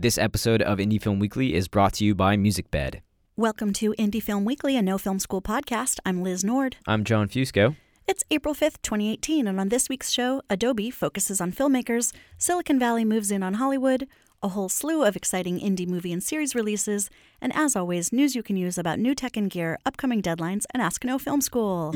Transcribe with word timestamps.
This 0.00 0.16
episode 0.16 0.62
of 0.62 0.78
Indie 0.78 1.02
Film 1.02 1.18
Weekly 1.18 1.54
is 1.54 1.66
brought 1.66 1.94
to 1.94 2.04
you 2.04 2.14
by 2.14 2.36
MusicBed. 2.36 3.00
Welcome 3.36 3.72
to 3.72 3.96
Indie 3.98 4.22
Film 4.22 4.44
Weekly, 4.44 4.76
a 4.76 4.80
no 4.80 4.96
film 4.96 5.18
school 5.18 5.42
podcast. 5.42 5.98
I'm 6.06 6.22
Liz 6.22 6.44
Nord. 6.44 6.76
I'm 6.86 7.02
Jon 7.02 7.26
Fusco. 7.26 7.74
It's 8.06 8.22
April 8.30 8.54
5th, 8.54 8.80
2018, 8.82 9.48
and 9.48 9.58
on 9.58 9.70
this 9.70 9.88
week's 9.88 10.12
show, 10.12 10.40
Adobe 10.48 10.92
focuses 10.92 11.40
on 11.40 11.50
filmmakers, 11.50 12.14
Silicon 12.36 12.78
Valley 12.78 13.04
moves 13.04 13.32
in 13.32 13.42
on 13.42 13.54
Hollywood, 13.54 14.06
a 14.40 14.50
whole 14.50 14.68
slew 14.68 15.02
of 15.02 15.16
exciting 15.16 15.58
indie 15.58 15.88
movie 15.88 16.12
and 16.12 16.22
series 16.22 16.54
releases, 16.54 17.10
and 17.40 17.52
as 17.56 17.74
always, 17.74 18.12
news 18.12 18.36
you 18.36 18.44
can 18.44 18.56
use 18.56 18.78
about 18.78 19.00
new 19.00 19.16
tech 19.16 19.36
and 19.36 19.50
gear, 19.50 19.80
upcoming 19.84 20.22
deadlines, 20.22 20.62
and 20.72 20.80
Ask 20.80 21.04
No 21.04 21.18
Film 21.18 21.40
School. 21.40 21.90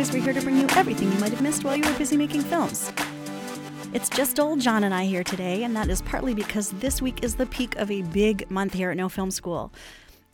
Always, 0.00 0.14
we're 0.14 0.22
here 0.22 0.32
to 0.32 0.40
bring 0.40 0.56
you 0.56 0.66
everything 0.70 1.12
you 1.12 1.18
might 1.18 1.30
have 1.30 1.42
missed 1.42 1.62
while 1.62 1.76
you 1.76 1.84
were 1.84 1.98
busy 1.98 2.16
making 2.16 2.40
films. 2.40 2.90
It's 3.92 4.08
just 4.08 4.40
old 4.40 4.58
Jon 4.58 4.82
and 4.84 4.94
I 4.94 5.04
here 5.04 5.22
today, 5.22 5.62
and 5.62 5.76
that 5.76 5.90
is 5.90 6.00
partly 6.00 6.32
because 6.32 6.70
this 6.70 7.02
week 7.02 7.22
is 7.22 7.34
the 7.34 7.44
peak 7.44 7.76
of 7.76 7.90
a 7.90 8.00
big 8.00 8.50
month 8.50 8.72
here 8.72 8.90
at 8.90 8.96
No 8.96 9.10
Film 9.10 9.30
School. 9.30 9.70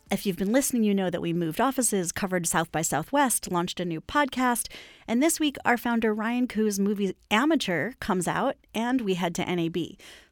If 0.09 0.25
you've 0.25 0.37
been 0.37 0.53
listening, 0.53 0.85
you 0.85 0.95
know 0.95 1.11
that 1.11 1.21
we 1.21 1.33
moved 1.33 1.61
offices, 1.61 2.13
covered 2.13 2.47
South 2.47 2.71
by 2.71 2.83
Southwest, 2.83 3.51
launched 3.51 3.81
a 3.81 3.85
new 3.85 4.01
podcast, 4.01 4.69
and 5.09 5.21
this 5.21 5.41
week 5.41 5.57
our 5.65 5.77
founder 5.77 6.15
Ryan 6.15 6.47
Koo's 6.47 6.79
movie 6.79 7.17
Amateur 7.33 7.95
comes 7.99 8.29
out, 8.29 8.55
and 8.73 9.01
we 9.01 9.15
head 9.15 9.35
to 9.35 9.45
NAB. 9.45 9.79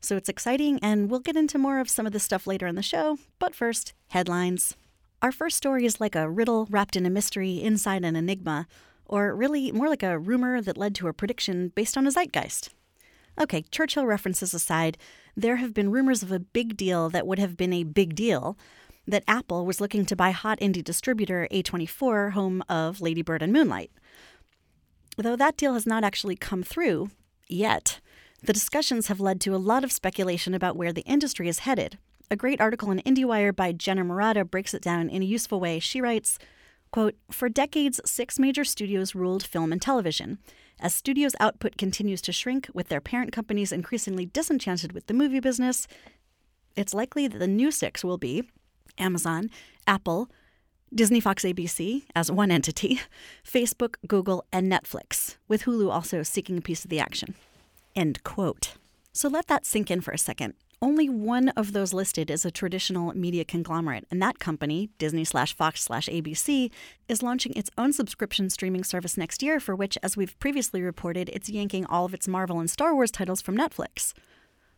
So 0.01 0.17
it's 0.17 0.29
exciting, 0.29 0.79
and 0.81 1.11
we'll 1.11 1.19
get 1.19 1.35
into 1.35 1.59
more 1.59 1.81
of 1.81 1.91
some 1.91 2.07
of 2.07 2.13
this 2.13 2.23
stuff 2.23 2.47
later 2.47 2.69
in 2.69 2.77
the 2.77 2.83
show. 2.83 3.19
But 3.41 3.57
first, 3.57 3.95
headlines. 4.11 4.77
Our 5.21 5.33
first 5.33 5.57
story 5.57 5.87
is 5.87 6.01
like 6.01 6.15
a 6.15 6.31
riddle 6.31 6.69
wrapped 6.71 6.95
in 6.95 7.05
a 7.05 7.11
mystery 7.11 7.61
inside 7.61 8.05
an 8.05 8.15
enigma, 8.15 8.69
or 9.15 9.33
really 9.33 9.71
more 9.71 9.89
like 9.89 10.03
a 10.03 10.19
rumor 10.19 10.61
that 10.61 10.77
led 10.77 10.93
to 10.93 11.07
a 11.07 11.13
prediction 11.13 11.69
based 11.77 11.97
on 11.97 12.05
a 12.05 12.11
zeitgeist. 12.11 12.71
Okay, 13.41 13.63
Churchill 13.71 14.07
references 14.07 14.53
aside, 14.53 14.99
there 15.37 15.57
have 15.57 15.73
been 15.73 15.93
rumors 15.93 16.25
of 16.25 16.33
a 16.33 16.41
big 16.41 16.77
deal 16.77 17.09
that 17.11 17.25
would 17.25 17.39
have 17.39 17.57
been 17.57 17.73
a 17.73 17.85
big 17.85 18.17
deal 18.17 18.59
that 19.07 19.23
Apple 19.29 19.65
was 19.67 19.81
looking 19.81 20.05
to 20.05 20.17
buy 20.17 20.33
hot 20.33 20.59
indie 20.59 20.83
distributor 20.83 21.47
A24, 21.53 22.33
home 22.33 22.65
of 22.69 23.01
Lady 23.01 23.23
Bird 23.23 23.41
and 23.41 23.53
Moonlight. 23.53 23.93
Though 25.17 25.37
that 25.37 25.57
deal 25.57 25.75
has 25.75 25.87
not 25.87 26.03
actually 26.03 26.35
come 26.35 26.65
through 26.65 27.11
yet, 27.47 28.01
the 28.43 28.53
discussions 28.53 29.07
have 29.07 29.21
led 29.21 29.41
to 29.43 29.55
a 29.55 29.59
lot 29.59 29.85
of 29.85 29.93
speculation 29.93 30.55
about 30.55 30.77
where 30.77 30.93
the 30.93 31.03
industry 31.03 31.47
is 31.47 31.61
headed. 31.61 31.99
A 32.33 32.37
great 32.37 32.61
article 32.61 32.91
in 32.91 32.99
IndieWire 33.03 33.55
by 33.55 33.71
Jenna 33.71 34.03
Murata 34.03 34.45
breaks 34.45 34.75
it 34.75 34.83
down 34.83 35.09
in 35.09 35.23
a 35.23 35.27
useful 35.27 35.61
way. 35.61 35.79
She 35.79 36.01
writes, 36.01 36.37
quote, 36.95 37.17
For 37.29 37.49
decades, 37.49 38.01
six 38.05 38.39
major 38.39 38.63
studios 38.63 39.17
ruled 39.17 39.45
film 39.45 39.73
and 39.73 39.83
television. 39.83 40.39
As 40.79 40.95
studios' 40.95 41.35
output 41.41 41.77
continues 41.77 42.23
to 42.23 42.31
shrink, 42.31 42.69
with 42.73 42.87
their 42.87 43.01
parent 43.01 43.33
companies 43.33 43.73
increasingly 43.73 44.27
disenchanted 44.27 44.93
with 44.93 45.09
the 45.09 45.15
movie 45.15 45.41
business, 45.41 45.89
it's 46.77 46.95
likely 46.95 47.27
that 47.27 47.39
the 47.41 47.49
new 47.49 47.73
six 47.73 48.05
will 48.05 48.17
be 48.17 48.45
Amazon, 48.97 49.51
Apple, 49.89 50.31
Disney 50.95 51.19
Fox 51.19 51.43
ABC 51.43 52.05
as 52.15 52.31
one 52.31 52.53
entity, 52.53 53.01
Facebook, 53.45 53.97
Google, 54.07 54.45
and 54.53 54.71
Netflix, 54.71 55.35
with 55.49 55.65
Hulu 55.65 55.91
also 55.91 56.23
seeking 56.23 56.59
a 56.59 56.63
piece 56.69 56.85
of 56.85 56.91
the 56.91 57.01
action. 57.01 57.35
End 57.97 58.23
quote. 58.23 58.75
So 59.13 59.29
let 59.29 59.49
that 59.49 59.67
sink 59.67 59.91
in 59.91 60.01
for 60.01 60.13
a 60.13 60.19
second. 60.19 60.55
Only 60.85 61.09
one 61.09 61.49
of 61.57 61.73
those 61.73 61.95
listed 61.95 62.31
is 62.31 62.45
a 62.45 62.51
traditional 62.51 63.17
media 63.17 63.43
conglomerate, 63.43 64.05
and 64.11 64.21
that 64.21 64.39
company, 64.39 64.91
Disney 64.99 65.25
slash 65.25 65.57
Fox 65.57 65.81
slash 65.81 66.09
ABC, 66.09 66.71
is 67.09 67.23
launching 67.23 67.55
its 67.55 67.71
own 67.79 67.95
subscription 67.95 68.51
streaming 68.51 68.85
service 68.85 69.17
next 69.17 69.43
year, 69.43 69.61
for 69.61 69.75
which, 69.75 69.97
as 70.03 70.15
we've 70.15 70.39
previously 70.41 70.83
reported, 70.83 71.31
it's 71.31 71.49
yanking 71.49 71.87
all 71.87 72.05
of 72.05 72.13
its 72.13 72.29
Marvel 72.29 72.61
and 72.61 72.69
Star 72.69 72.95
Wars 72.95 73.11
titles 73.11 73.41
from 73.41 73.57
Netflix. 73.57 74.13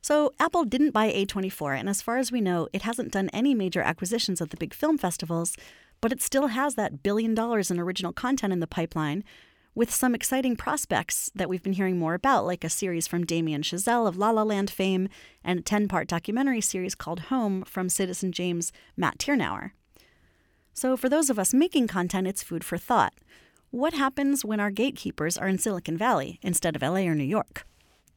So 0.00 0.32
Apple 0.38 0.64
didn't 0.64 0.92
buy 0.92 1.10
A24, 1.10 1.76
and 1.76 1.88
as 1.88 2.02
far 2.02 2.18
as 2.18 2.30
we 2.30 2.40
know, 2.40 2.68
it 2.72 2.82
hasn't 2.82 3.10
done 3.10 3.28
any 3.32 3.52
major 3.52 3.82
acquisitions 3.82 4.40
at 4.40 4.50
the 4.50 4.56
big 4.56 4.74
film 4.74 4.98
festivals, 4.98 5.56
but 6.00 6.12
it 6.12 6.22
still 6.22 6.46
has 6.46 6.76
that 6.76 7.02
billion 7.02 7.34
dollars 7.34 7.68
in 7.68 7.80
original 7.80 8.12
content 8.12 8.52
in 8.52 8.60
the 8.60 8.68
pipeline, 8.68 9.24
with 9.76 9.94
some 9.94 10.14
exciting 10.14 10.56
prospects 10.56 11.30
that 11.34 11.50
we've 11.50 11.62
been 11.62 11.74
hearing 11.74 11.98
more 11.98 12.14
about, 12.14 12.46
like 12.46 12.64
a 12.64 12.70
series 12.70 13.06
from 13.06 13.26
Damien 13.26 13.60
Chazelle 13.60 14.08
of 14.08 14.16
La 14.16 14.30
La 14.30 14.42
Land 14.42 14.70
fame 14.70 15.08
and 15.44 15.60
a 15.60 15.62
10 15.62 15.86
part 15.86 16.08
documentary 16.08 16.62
series 16.62 16.94
called 16.94 17.20
Home 17.20 17.62
from 17.62 17.90
Citizen 17.90 18.32
Jane's 18.32 18.72
Matt 18.96 19.18
Tyrnauer. 19.18 19.72
So, 20.72 20.96
for 20.96 21.10
those 21.10 21.28
of 21.28 21.38
us 21.38 21.52
making 21.52 21.88
content, 21.88 22.26
it's 22.26 22.42
food 22.42 22.64
for 22.64 22.78
thought. 22.78 23.12
What 23.70 23.92
happens 23.92 24.44
when 24.44 24.60
our 24.60 24.70
gatekeepers 24.70 25.36
are 25.36 25.46
in 25.46 25.58
Silicon 25.58 25.98
Valley 25.98 26.38
instead 26.40 26.74
of 26.74 26.82
LA 26.82 27.00
or 27.00 27.14
New 27.14 27.24
York? 27.24 27.66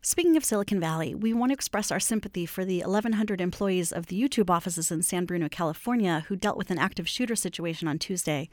Speaking 0.02 0.38
of 0.38 0.46
Silicon 0.46 0.80
Valley, 0.80 1.14
we 1.14 1.34
want 1.34 1.50
to 1.50 1.56
express 1.56 1.92
our 1.92 2.00
sympathy 2.00 2.46
for 2.46 2.64
the 2.64 2.80
1,100 2.84 3.42
employees 3.42 3.92
of 3.92 4.06
the 4.06 4.22
YouTube 4.22 4.50
offices 4.50 4.92
in 4.92 5.04
San 5.04 5.26
Bruno, 5.26 5.50
California, 5.50 6.24
who 6.30 6.38
dealt 6.38 6.56
with 6.56 6.72
an 6.72 6.80
active 6.80 7.10
shooter 7.10 7.36
situation 7.36 7.90
on 7.90 8.00
Tuesday. 8.00 8.50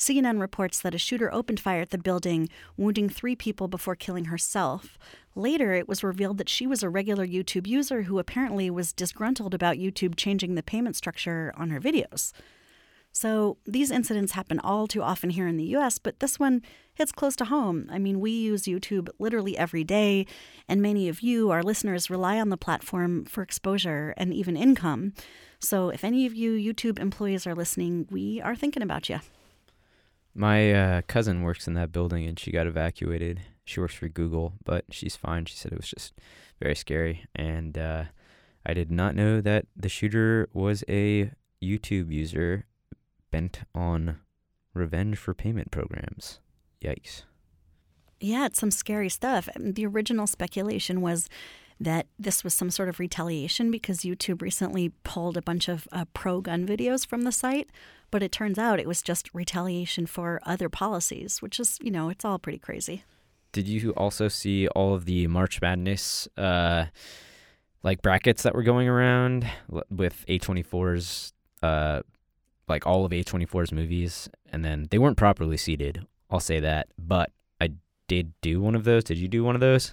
CNN 0.00 0.40
reports 0.40 0.80
that 0.80 0.94
a 0.94 0.98
shooter 0.98 1.30
opened 1.32 1.60
fire 1.60 1.82
at 1.82 1.90
the 1.90 1.98
building, 1.98 2.48
wounding 2.78 3.10
three 3.10 3.36
people 3.36 3.68
before 3.68 3.94
killing 3.94 4.24
herself. 4.24 4.98
Later, 5.34 5.74
it 5.74 5.86
was 5.86 6.02
revealed 6.02 6.38
that 6.38 6.48
she 6.48 6.66
was 6.66 6.82
a 6.82 6.88
regular 6.88 7.26
YouTube 7.26 7.66
user 7.66 8.04
who 8.04 8.18
apparently 8.18 8.70
was 8.70 8.94
disgruntled 8.94 9.52
about 9.52 9.76
YouTube 9.76 10.16
changing 10.16 10.54
the 10.54 10.62
payment 10.62 10.96
structure 10.96 11.52
on 11.54 11.68
her 11.68 11.78
videos. 11.78 12.32
So 13.12 13.58
these 13.66 13.90
incidents 13.90 14.32
happen 14.32 14.58
all 14.60 14.86
too 14.86 15.02
often 15.02 15.28
here 15.30 15.46
in 15.46 15.58
the 15.58 15.76
US, 15.76 15.98
but 15.98 16.20
this 16.20 16.40
one 16.40 16.62
hits 16.94 17.12
close 17.12 17.36
to 17.36 17.44
home. 17.44 17.86
I 17.90 17.98
mean, 17.98 18.20
we 18.20 18.30
use 18.30 18.62
YouTube 18.62 19.10
literally 19.18 19.58
every 19.58 19.84
day, 19.84 20.24
and 20.66 20.80
many 20.80 21.10
of 21.10 21.20
you, 21.20 21.50
our 21.50 21.62
listeners, 21.62 22.08
rely 22.08 22.40
on 22.40 22.48
the 22.48 22.56
platform 22.56 23.26
for 23.26 23.42
exposure 23.42 24.14
and 24.16 24.32
even 24.32 24.56
income. 24.56 25.12
So 25.58 25.90
if 25.90 26.04
any 26.04 26.24
of 26.24 26.34
you 26.34 26.52
YouTube 26.52 26.98
employees 26.98 27.46
are 27.46 27.54
listening, 27.54 28.06
we 28.10 28.40
are 28.40 28.56
thinking 28.56 28.82
about 28.82 29.10
you. 29.10 29.20
My 30.34 30.72
uh, 30.72 31.02
cousin 31.02 31.42
works 31.42 31.66
in 31.66 31.74
that 31.74 31.92
building 31.92 32.26
and 32.26 32.38
she 32.38 32.50
got 32.50 32.66
evacuated. 32.66 33.40
She 33.64 33.80
works 33.80 33.94
for 33.94 34.08
Google, 34.08 34.54
but 34.64 34.84
she's 34.90 35.16
fine. 35.16 35.44
She 35.46 35.56
said 35.56 35.72
it 35.72 35.78
was 35.78 35.90
just 35.90 36.14
very 36.60 36.74
scary. 36.74 37.26
And 37.34 37.76
uh, 37.76 38.04
I 38.64 38.74
did 38.74 38.90
not 38.90 39.14
know 39.14 39.40
that 39.40 39.66
the 39.76 39.88
shooter 39.88 40.48
was 40.52 40.84
a 40.88 41.32
YouTube 41.62 42.12
user 42.12 42.66
bent 43.30 43.60
on 43.74 44.18
revenge 44.74 45.18
for 45.18 45.34
payment 45.34 45.70
programs. 45.70 46.40
Yikes. 46.82 47.22
Yeah, 48.20 48.46
it's 48.46 48.60
some 48.60 48.70
scary 48.70 49.08
stuff. 49.08 49.48
The 49.58 49.86
original 49.86 50.26
speculation 50.26 51.00
was 51.00 51.28
that 51.80 52.06
this 52.18 52.44
was 52.44 52.52
some 52.52 52.70
sort 52.70 52.90
of 52.90 53.00
retaliation 53.00 53.70
because 53.70 54.00
YouTube 54.00 54.42
recently 54.42 54.90
pulled 55.02 55.38
a 55.38 55.42
bunch 55.42 55.68
of 55.68 55.88
uh, 55.92 56.04
pro 56.12 56.42
gun 56.42 56.66
videos 56.66 57.06
from 57.06 57.22
the 57.22 57.32
site. 57.32 57.70
But 58.10 58.22
it 58.22 58.32
turns 58.32 58.58
out 58.58 58.80
it 58.80 58.88
was 58.88 59.02
just 59.02 59.30
retaliation 59.32 60.06
for 60.06 60.40
other 60.44 60.68
policies, 60.68 61.40
which 61.40 61.60
is, 61.60 61.78
you 61.80 61.90
know, 61.90 62.08
it's 62.08 62.24
all 62.24 62.38
pretty 62.38 62.58
crazy. 62.58 63.04
Did 63.52 63.68
you 63.68 63.90
also 63.92 64.28
see 64.28 64.68
all 64.68 64.94
of 64.94 65.04
the 65.04 65.26
March 65.26 65.60
Madness 65.60 66.28
uh, 66.36 66.86
like 67.82 68.02
brackets 68.02 68.42
that 68.42 68.54
were 68.54 68.62
going 68.62 68.88
around 68.88 69.46
with 69.90 70.24
A24's 70.28 71.32
uh, 71.62 72.00
like 72.68 72.86
all 72.86 73.04
of 73.04 73.12
A24's 73.12 73.72
movies, 73.72 74.28
and 74.50 74.64
then 74.64 74.86
they 74.90 74.98
weren't 74.98 75.16
properly 75.16 75.56
seated. 75.56 76.06
I'll 76.30 76.40
say 76.40 76.60
that, 76.60 76.88
but 76.96 77.32
I 77.60 77.70
did 78.06 78.32
do 78.40 78.60
one 78.60 78.74
of 78.74 78.84
those. 78.84 79.04
Did 79.04 79.18
you 79.18 79.28
do 79.28 79.44
one 79.44 79.54
of 79.56 79.60
those? 79.60 79.92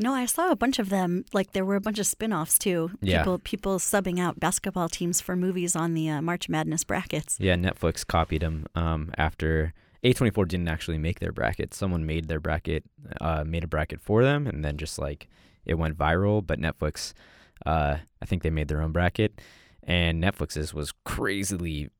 No, 0.00 0.14
I 0.14 0.24
saw 0.24 0.50
a 0.50 0.56
bunch 0.56 0.78
of 0.78 0.88
them. 0.88 1.26
Like 1.34 1.52
there 1.52 1.64
were 1.64 1.76
a 1.76 1.80
bunch 1.80 1.98
of 1.98 2.06
spin-offs 2.06 2.58
too. 2.58 2.90
Yeah. 3.02 3.18
People 3.18 3.38
people 3.38 3.78
subbing 3.78 4.18
out 4.18 4.40
basketball 4.40 4.88
teams 4.88 5.20
for 5.20 5.36
movies 5.36 5.76
on 5.76 5.92
the 5.92 6.08
uh, 6.08 6.22
March 6.22 6.48
Madness 6.48 6.84
brackets. 6.84 7.36
Yeah, 7.38 7.54
Netflix 7.54 8.06
copied 8.06 8.40
them 8.40 8.66
um, 8.74 9.12
after 9.18 9.74
A24 10.02 10.48
didn't 10.48 10.68
actually 10.68 10.96
make 10.96 11.20
their 11.20 11.32
bracket. 11.32 11.74
Someone 11.74 12.06
made 12.06 12.28
their 12.28 12.40
bracket, 12.40 12.84
uh, 13.20 13.44
made 13.44 13.62
a 13.62 13.66
bracket 13.68 14.00
for 14.00 14.24
them, 14.24 14.46
and 14.46 14.64
then 14.64 14.78
just 14.78 14.98
like 14.98 15.28
it 15.66 15.74
went 15.74 15.98
viral. 15.98 16.44
But 16.44 16.58
Netflix, 16.58 17.12
uh, 17.66 17.98
I 18.22 18.24
think 18.24 18.42
they 18.42 18.50
made 18.50 18.68
their 18.68 18.80
own 18.80 18.92
bracket, 18.92 19.38
and 19.82 20.22
Netflix's 20.22 20.72
was 20.72 20.94
crazily 21.04 21.90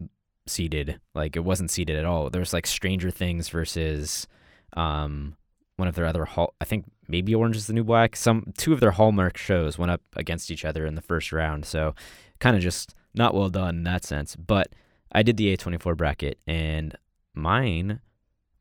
seated. 0.47 1.01
Like 1.15 1.37
it 1.37 1.45
wasn't 1.45 1.71
seated 1.71 1.97
at 1.97 2.07
all. 2.07 2.31
There 2.31 2.41
was 2.41 2.55
like 2.55 2.67
Stranger 2.67 3.11
Things 3.11 3.51
versus 3.51 4.27
um, 4.75 5.37
one 5.77 5.89
of 5.89 5.95
their 5.95 6.07
other 6.07 6.25
hall. 6.25 6.55
I 6.63 6.65
think 6.65 6.87
maybe 7.11 7.35
Orange 7.35 7.57
is 7.57 7.67
the 7.67 7.73
New 7.73 7.85
Black. 7.85 8.17
Some 8.17 8.53
two 8.57 8.73
of 8.73 8.81
their 8.81 8.93
Hallmark 8.93 9.37
shows 9.37 9.79
went 9.79 9.91
up 9.91 10.03
against 10.17 10.51
each 10.51 10.65
other 10.65 10.87
in 10.87 10.95
the 10.95 11.03
first 11.03 11.33
round. 11.33 11.67
So 11.67 11.95
kind 12.39 12.57
of 12.57 12.62
just 12.62 12.95
not 13.15 13.35
well 13.35 13.51
done 13.51 13.79
in 13.79 13.85
that 13.85 14.05
sense. 14.05 14.37
But 14.37 14.69
I 15.12 15.23
did 15.23 15.37
the 15.37 15.57
A24 15.57 15.97
bracket, 15.97 16.39
and 16.47 16.97
mine, 17.35 18.01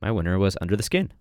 my 0.01 0.11
winner 0.11 0.39
was 0.39 0.57
Under 0.61 0.75
the 0.75 0.83
Skin. 0.83 1.11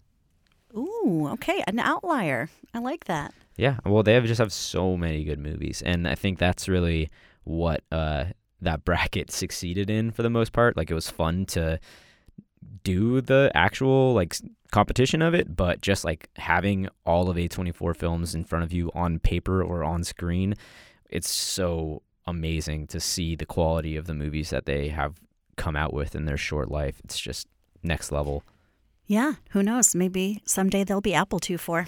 Ooh, 0.75 1.29
okay, 1.33 1.63
an 1.67 1.79
outlier. 1.79 2.51
I 2.75 2.79
like 2.79 3.05
that. 3.05 3.33
Yeah, 3.57 3.79
well, 3.85 4.03
they 4.03 4.15
have 4.15 4.25
just 4.25 4.39
have 4.39 4.53
so 4.53 4.97
many 4.97 5.25
good 5.25 5.39
movies, 5.39 5.83
and 5.83 6.07
I 6.07 6.15
think 6.15 6.39
that's 6.39 6.69
really 6.69 7.11
what 7.45 7.83
uh, 7.91 8.27
that 8.61 8.85
bracket 8.85 9.31
succeeded 9.33 9.91
in 9.91 10.11
for 10.11 10.23
the 10.23 10.31
most 10.31 10.53
part. 10.53 10.77
Like 10.77 10.91
it 10.91 10.95
was 10.95 11.11
fun 11.11 11.47
to 11.47 11.79
do 12.85 13.21
the 13.21 13.51
actual 13.55 14.15
like 14.15 14.37
competition 14.71 15.23
of 15.23 15.35
it, 15.35 15.57
but 15.57 15.81
just 15.81 16.05
like 16.05 16.29
having 16.37 16.89
all 17.07 17.31
of 17.31 17.37
A24 17.37 17.97
films 17.97 18.35
in 18.35 18.45
front 18.45 18.65
of 18.65 18.73
you 18.73 18.91
on 18.95 19.19
paper 19.19 19.63
or 19.63 19.83
on 19.85 20.05
screen, 20.05 20.55
it's 21.11 21.31
so 21.31 22.03
amazing 22.27 22.87
to 22.89 23.01
see 23.01 23.35
the 23.35 23.47
quality 23.47 23.97
of 23.97 24.07
the 24.07 24.15
movies 24.15 24.51
that 24.51 24.67
they 24.67 24.89
have 24.89 25.15
come 25.57 25.77
out 25.77 25.93
with 25.93 26.15
in 26.15 26.27
their 26.27 26.37
short 26.37 26.71
life. 26.71 27.01
It's 27.05 27.19
just 27.19 27.49
next 27.83 28.13
level. 28.13 28.45
Yeah, 29.07 29.35
who 29.51 29.63
knows? 29.63 29.95
Maybe 29.95 30.43
someday 30.45 30.85
they'll 30.85 31.01
be 31.01 31.15
Apple 31.15 31.41
II 31.49 31.57
for. 31.57 31.87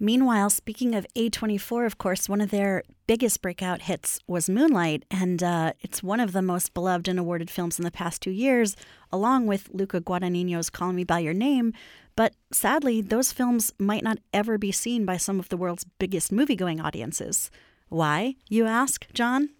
Meanwhile, 0.00 0.50
speaking 0.50 0.94
of 0.94 1.06
A24, 1.16 1.84
of 1.84 1.98
course, 1.98 2.28
one 2.28 2.40
of 2.40 2.50
their 2.50 2.84
biggest 3.08 3.42
breakout 3.42 3.82
hits 3.82 4.20
was 4.28 4.48
Moonlight, 4.48 5.04
and 5.10 5.42
uh, 5.42 5.72
it's 5.80 6.04
one 6.04 6.20
of 6.20 6.32
the 6.32 6.42
most 6.42 6.72
beloved 6.72 7.08
and 7.08 7.18
awarded 7.18 7.50
films 7.50 7.80
in 7.80 7.84
the 7.84 7.90
past 7.90 8.22
two 8.22 8.30
years, 8.30 8.76
along 9.10 9.48
with 9.48 9.70
Luca 9.72 10.00
Guadagnino's 10.00 10.70
Call 10.70 10.92
Me 10.92 11.02
By 11.02 11.18
Your 11.18 11.34
Name. 11.34 11.72
But 12.14 12.34
sadly, 12.52 13.00
those 13.00 13.32
films 13.32 13.72
might 13.78 14.04
not 14.04 14.18
ever 14.32 14.56
be 14.56 14.70
seen 14.70 15.04
by 15.04 15.16
some 15.16 15.40
of 15.40 15.48
the 15.48 15.56
world's 15.56 15.84
biggest 15.98 16.30
movie 16.30 16.56
going 16.56 16.80
audiences. 16.80 17.50
Why, 17.88 18.36
you 18.48 18.66
ask, 18.66 19.06
Jon? 19.12 19.50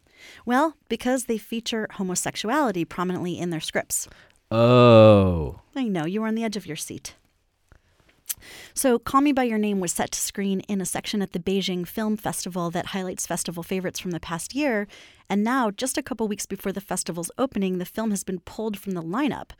Well, 0.47 0.75
because 0.89 1.25
they 1.25 1.39
feature 1.39 1.89
homosexuality 1.93 2.85
prominently 2.85 3.39
in 3.39 3.51
their 3.51 3.61
scripts. 3.61 4.09
Oh. 4.53 5.61
I 5.75 5.89
know, 5.89 6.07
you 6.07 6.21
were 6.21 6.29
on 6.29 6.37
the 6.37 6.45
edge 6.45 6.57
of 6.57 6.67
your 6.67 6.77
seat. 6.77 7.15
So, 8.75 8.99
Call 8.99 9.21
Me 9.23 9.33
By 9.33 9.45
Your 9.45 9.59
Name 9.59 9.81
was 9.81 9.93
set 9.93 10.13
to 10.13 10.21
screen 10.21 10.61
in 10.61 10.81
a 10.81 10.87
section 10.87 11.21
at 11.23 11.33
the 11.33 11.39
Beijing 11.39 11.87
Film 11.87 12.17
Festival 12.17 12.71
that 12.71 12.87
highlights 12.87 13.27
festival 13.27 13.63
favorites 13.63 13.99
from 13.99 14.13
the 14.13 14.21
past 14.21 14.55
year. 14.55 14.87
And 15.29 15.43
now, 15.43 15.71
just 15.71 15.99
a 15.99 16.03
couple 16.03 16.29
weeks 16.29 16.47
before 16.47 16.73
the 16.73 16.81
festival's 16.81 17.31
opening, 17.39 17.79
the 17.79 17.85
film 17.85 18.11
has 18.11 18.25
been 18.25 18.41
pulled 18.41 18.79
from 18.79 18.93
the 18.93 19.03
lineup. 19.03 19.51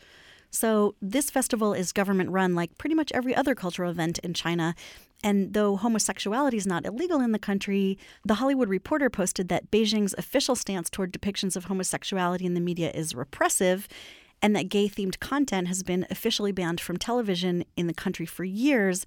So, 0.51 0.95
this 1.03 1.31
festival 1.31 1.75
is 1.75 1.93
government 1.93 2.31
run 2.31 2.55
like 2.55 2.79
pretty 2.79 2.95
much 2.95 3.13
every 3.13 3.35
other 3.35 3.55
cultural 3.55 3.91
event 3.91 4.19
in 4.21 4.35
China. 4.35 4.75
And 5.25 5.53
though 5.53 5.77
homosexuality 5.77 6.57
is 6.57 6.67
not 6.67 6.87
illegal 6.87 7.21
in 7.21 7.33
the 7.33 7.39
country, 7.39 7.99
The 8.25 8.35
Hollywood 8.35 8.69
Reporter 8.69 9.11
posted 9.11 9.49
that 9.49 9.71
Beijing's 9.71 10.15
official 10.17 10.55
stance 10.55 10.89
toward 10.89 11.13
depictions 11.13 11.57
of 11.57 11.65
homosexuality 11.65 12.47
in 12.47 12.55
the 12.55 12.61
media 12.61 12.91
is 12.93 13.15
repressive 13.15 13.89
and 14.43 14.55
that 14.55 14.69
gay 14.69 14.89
themed 14.89 15.19
content 15.21 15.69
has 15.69 15.83
been 15.83 16.07
officially 16.11 16.53
banned 16.53 16.81
from 16.81 16.97
television 16.97 17.65
in 17.77 17.87
the 17.87 17.95
country 17.95 18.27
for 18.27 18.45
years, 18.45 19.05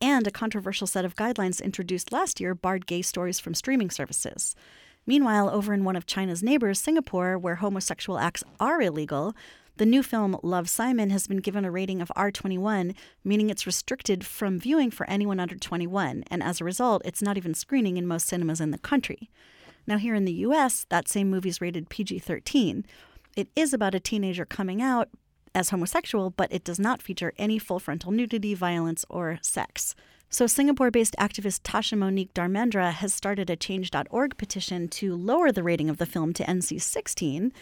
and 0.00 0.26
a 0.26 0.30
controversial 0.30 0.86
set 0.86 1.04
of 1.04 1.16
guidelines 1.16 1.62
introduced 1.62 2.12
last 2.12 2.40
year 2.40 2.54
barred 2.54 2.86
gay 2.86 3.02
stories 3.02 3.40
from 3.40 3.54
streaming 3.54 3.90
services. 3.90 4.54
Meanwhile, 5.06 5.50
over 5.50 5.74
in 5.74 5.84
one 5.84 5.96
of 5.96 6.06
China's 6.06 6.42
neighbors, 6.42 6.80
Singapore, 6.80 7.38
where 7.38 7.56
homosexual 7.56 8.18
acts 8.18 8.42
are 8.58 8.80
illegal, 8.80 9.34
the 9.76 9.86
new 9.86 10.02
film 10.02 10.38
Love 10.42 10.68
Simon 10.68 11.10
has 11.10 11.26
been 11.26 11.38
given 11.38 11.64
a 11.64 11.70
rating 11.70 12.00
of 12.00 12.12
R21, 12.16 12.94
meaning 13.24 13.50
it's 13.50 13.66
restricted 13.66 14.24
from 14.24 14.58
viewing 14.58 14.90
for 14.90 15.08
anyone 15.10 15.40
under 15.40 15.56
21, 15.56 16.24
and 16.30 16.42
as 16.42 16.60
a 16.60 16.64
result, 16.64 17.02
it's 17.04 17.22
not 17.22 17.36
even 17.36 17.54
screening 17.54 17.96
in 17.96 18.06
most 18.06 18.26
cinemas 18.26 18.60
in 18.60 18.70
the 18.70 18.78
country. 18.78 19.30
Now, 19.86 19.98
here 19.98 20.14
in 20.14 20.24
the 20.24 20.32
US, 20.32 20.86
that 20.88 21.08
same 21.08 21.28
movie's 21.28 21.60
rated 21.60 21.88
PG 21.88 22.20
13. 22.20 22.86
It 23.36 23.48
is 23.56 23.72
about 23.72 23.94
a 23.94 24.00
teenager 24.00 24.44
coming 24.44 24.80
out 24.80 25.08
as 25.54 25.70
homosexual, 25.70 26.30
but 26.30 26.52
it 26.52 26.64
does 26.64 26.78
not 26.78 27.02
feature 27.02 27.32
any 27.38 27.58
full 27.58 27.78
frontal 27.78 28.12
nudity, 28.12 28.54
violence, 28.54 29.04
or 29.08 29.38
sex. 29.42 29.94
So, 30.30 30.46
Singapore 30.46 30.90
based 30.90 31.14
activist 31.18 31.62
Tasha 31.62 31.96
Monique 31.96 32.34
Dharmendra 32.34 32.92
has 32.92 33.14
started 33.14 33.50
a 33.50 33.56
Change.org 33.56 34.36
petition 34.36 34.88
to 34.88 35.14
lower 35.14 35.52
the 35.52 35.62
rating 35.62 35.88
of 35.88 35.98
the 35.98 36.06
film 36.06 36.32
to 36.34 36.44
NC 36.44 36.80
16. 36.80 37.52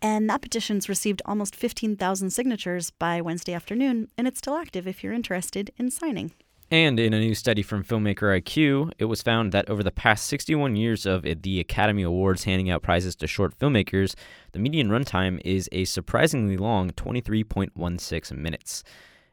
And 0.00 0.30
that 0.30 0.42
petition's 0.42 0.88
received 0.88 1.22
almost 1.24 1.56
15,000 1.56 2.30
signatures 2.30 2.90
by 2.90 3.20
Wednesday 3.20 3.52
afternoon, 3.52 4.08
and 4.16 4.28
it's 4.28 4.38
still 4.38 4.56
active 4.56 4.86
if 4.86 5.02
you're 5.02 5.12
interested 5.12 5.70
in 5.76 5.90
signing. 5.90 6.32
And 6.70 7.00
in 7.00 7.14
a 7.14 7.18
new 7.18 7.34
study 7.34 7.62
from 7.62 7.82
Filmmaker 7.82 8.42
IQ, 8.42 8.92
it 8.98 9.06
was 9.06 9.22
found 9.22 9.52
that 9.52 9.70
over 9.70 9.82
the 9.82 9.90
past 9.90 10.26
61 10.26 10.76
years 10.76 11.06
of 11.06 11.22
the 11.22 11.60
Academy 11.60 12.02
Awards 12.02 12.44
handing 12.44 12.68
out 12.68 12.82
prizes 12.82 13.16
to 13.16 13.26
short 13.26 13.58
filmmakers, 13.58 14.14
the 14.52 14.58
median 14.58 14.90
runtime 14.90 15.40
is 15.46 15.70
a 15.72 15.86
surprisingly 15.86 16.58
long 16.58 16.90
23.16 16.90 18.36
minutes. 18.36 18.84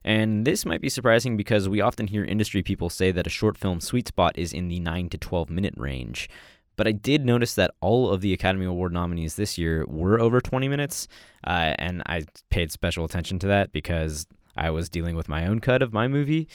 And 0.05 0.47
this 0.47 0.65
might 0.65 0.79
be 0.79 0.87
surprising 0.87 1.35
because 1.35 1.67
we 1.67 1.81
often 1.81 2.07
hear 2.07 2.23
industry 2.23 2.63
people 2.63 2.89
say 2.89 3.11
that 3.11 3.27
a 3.27 3.31
short 3.31 3.57
film 3.57 3.81
sweet 3.81 4.07
spot 4.07 4.37
is 4.37 4.53
in 4.53 4.69
the 4.69 4.79
9 4.79 5.09
to 5.09 5.17
12 5.17 5.49
minute 5.49 5.73
range. 5.75 6.29
But 6.77 6.87
I 6.87 6.93
did 6.93 7.25
notice 7.25 7.53
that 7.55 7.71
all 7.81 8.11
of 8.11 8.21
the 8.21 8.31
Academy 8.31 8.65
Award 8.65 8.93
nominees 8.93 9.35
this 9.35 9.57
year 9.57 9.85
were 9.87 10.21
over 10.21 10.39
20 10.39 10.69
minutes, 10.69 11.07
uh, 11.45 11.73
and 11.79 12.01
I 12.05 12.25
paid 12.49 12.71
special 12.71 13.03
attention 13.03 13.39
to 13.39 13.47
that 13.47 13.73
because 13.73 14.25
I 14.55 14.69
was 14.69 14.87
dealing 14.87 15.17
with 15.17 15.27
my 15.27 15.45
own 15.45 15.59
cut 15.59 15.81
of 15.81 15.91
my 15.91 16.07
movie. 16.07 16.47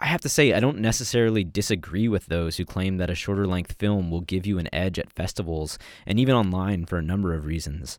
I 0.00 0.06
have 0.06 0.20
to 0.20 0.28
say, 0.28 0.52
I 0.52 0.60
don't 0.60 0.78
necessarily 0.78 1.42
disagree 1.42 2.06
with 2.06 2.26
those 2.26 2.56
who 2.56 2.64
claim 2.64 2.98
that 2.98 3.10
a 3.10 3.16
shorter 3.16 3.46
length 3.46 3.74
film 3.80 4.10
will 4.10 4.20
give 4.20 4.46
you 4.46 4.58
an 4.58 4.72
edge 4.72 4.96
at 4.96 5.12
festivals 5.12 5.76
and 6.06 6.20
even 6.20 6.36
online 6.36 6.84
for 6.86 6.98
a 6.98 7.02
number 7.02 7.34
of 7.34 7.46
reasons. 7.46 7.98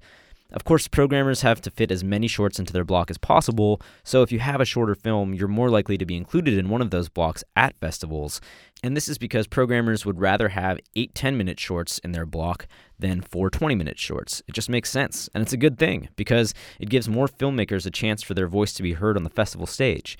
Of 0.51 0.63
course, 0.63 0.87
programmers 0.87 1.41
have 1.41 1.61
to 1.61 1.69
fit 1.69 1.91
as 1.91 2.03
many 2.03 2.27
shorts 2.27 2.57
into 2.57 2.73
their 2.73 2.85
block 2.85 3.11
as 3.11 3.19
possible, 3.19 3.81
so 4.03 4.23
if 4.23 4.31
you 4.31 4.39
have 4.39 4.61
a 4.61 4.65
shorter 4.65 4.95
film, 4.95 5.33
you're 5.33 5.47
more 5.47 5.69
likely 5.69 5.95
to 5.97 6.05
be 6.05 6.15
included 6.15 6.57
in 6.57 6.69
one 6.69 6.81
of 6.81 6.89
those 6.89 7.07
blocks 7.09 7.43
at 7.55 7.77
festivals. 7.79 8.41
And 8.81 8.97
this 8.97 9.07
is 9.07 9.19
because 9.19 9.45
programmers 9.45 10.07
would 10.07 10.19
rather 10.19 10.49
have 10.49 10.79
8 10.95 11.13
10 11.13 11.37
minute 11.37 11.59
shorts 11.59 11.99
in 11.99 12.13
their 12.13 12.25
block 12.25 12.65
than 12.97 13.21
4 13.21 13.51
20 13.51 13.75
minute 13.75 13.99
shorts. 13.99 14.41
It 14.47 14.53
just 14.53 14.69
makes 14.69 14.89
sense, 14.89 15.29
and 15.35 15.43
it's 15.43 15.53
a 15.53 15.57
good 15.57 15.77
thing 15.77 16.09
because 16.15 16.55
it 16.79 16.89
gives 16.89 17.07
more 17.07 17.27
filmmakers 17.27 17.85
a 17.85 17.91
chance 17.91 18.23
for 18.23 18.33
their 18.33 18.47
voice 18.47 18.73
to 18.73 18.83
be 18.83 18.93
heard 18.93 19.17
on 19.17 19.25
the 19.25 19.29
festival 19.29 19.67
stage. 19.67 20.17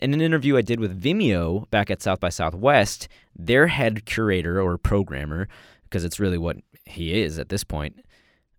In 0.00 0.14
an 0.14 0.20
interview 0.20 0.56
I 0.56 0.62
did 0.62 0.78
with 0.78 1.02
Vimeo 1.02 1.68
back 1.70 1.90
at 1.90 2.00
South 2.00 2.20
by 2.20 2.28
Southwest, 2.28 3.08
their 3.36 3.66
head 3.66 4.04
curator 4.04 4.60
or 4.62 4.78
programmer, 4.78 5.48
because 5.84 6.04
it's 6.04 6.20
really 6.20 6.38
what 6.38 6.58
he 6.84 7.20
is 7.20 7.36
at 7.36 7.48
this 7.48 7.64
point, 7.64 8.04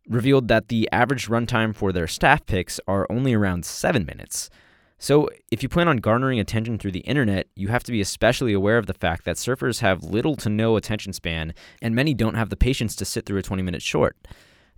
revealed 0.09 0.50
that 0.50 0.68
the 0.68 0.89
average 0.91 1.30
runtime 1.30 1.74
for 1.74 1.94
their 1.94 2.07
staff 2.07 2.45
picks 2.45 2.81
are 2.89 3.07
only 3.09 3.33
around 3.33 3.63
seven 3.63 4.06
minutes. 4.06 4.50
So, 4.97 5.30
if 5.50 5.63
you 5.63 5.69
plan 5.69 5.88
on 5.88 5.97
garnering 5.97 6.41
attention 6.41 6.77
through 6.77 6.91
the 6.91 7.00
internet, 7.00 7.47
you 7.56 7.69
have 7.69 7.83
to 7.83 7.91
be 7.94 8.01
especially 8.01 8.51
aware 8.51 8.77
of 8.77 8.88
the 8.88 8.94
fact 8.94 9.24
that 9.24 9.38
surfers 9.38 9.80
have 9.80 10.03
little 10.03 10.36
to 10.38 10.50
no 10.50 10.75
attention 10.75 11.13
span, 11.13 11.53
and 11.81 11.95
many 11.95 12.13
don't 12.13 12.36
have 12.36 12.50
the 12.50 12.57
patience 12.57 12.97
to 12.97 13.06
sit 13.06 13.25
through 13.25 13.38
a 13.38 13.44
20 13.44 13.63
minute 13.63 13.81
short. 13.81 14.18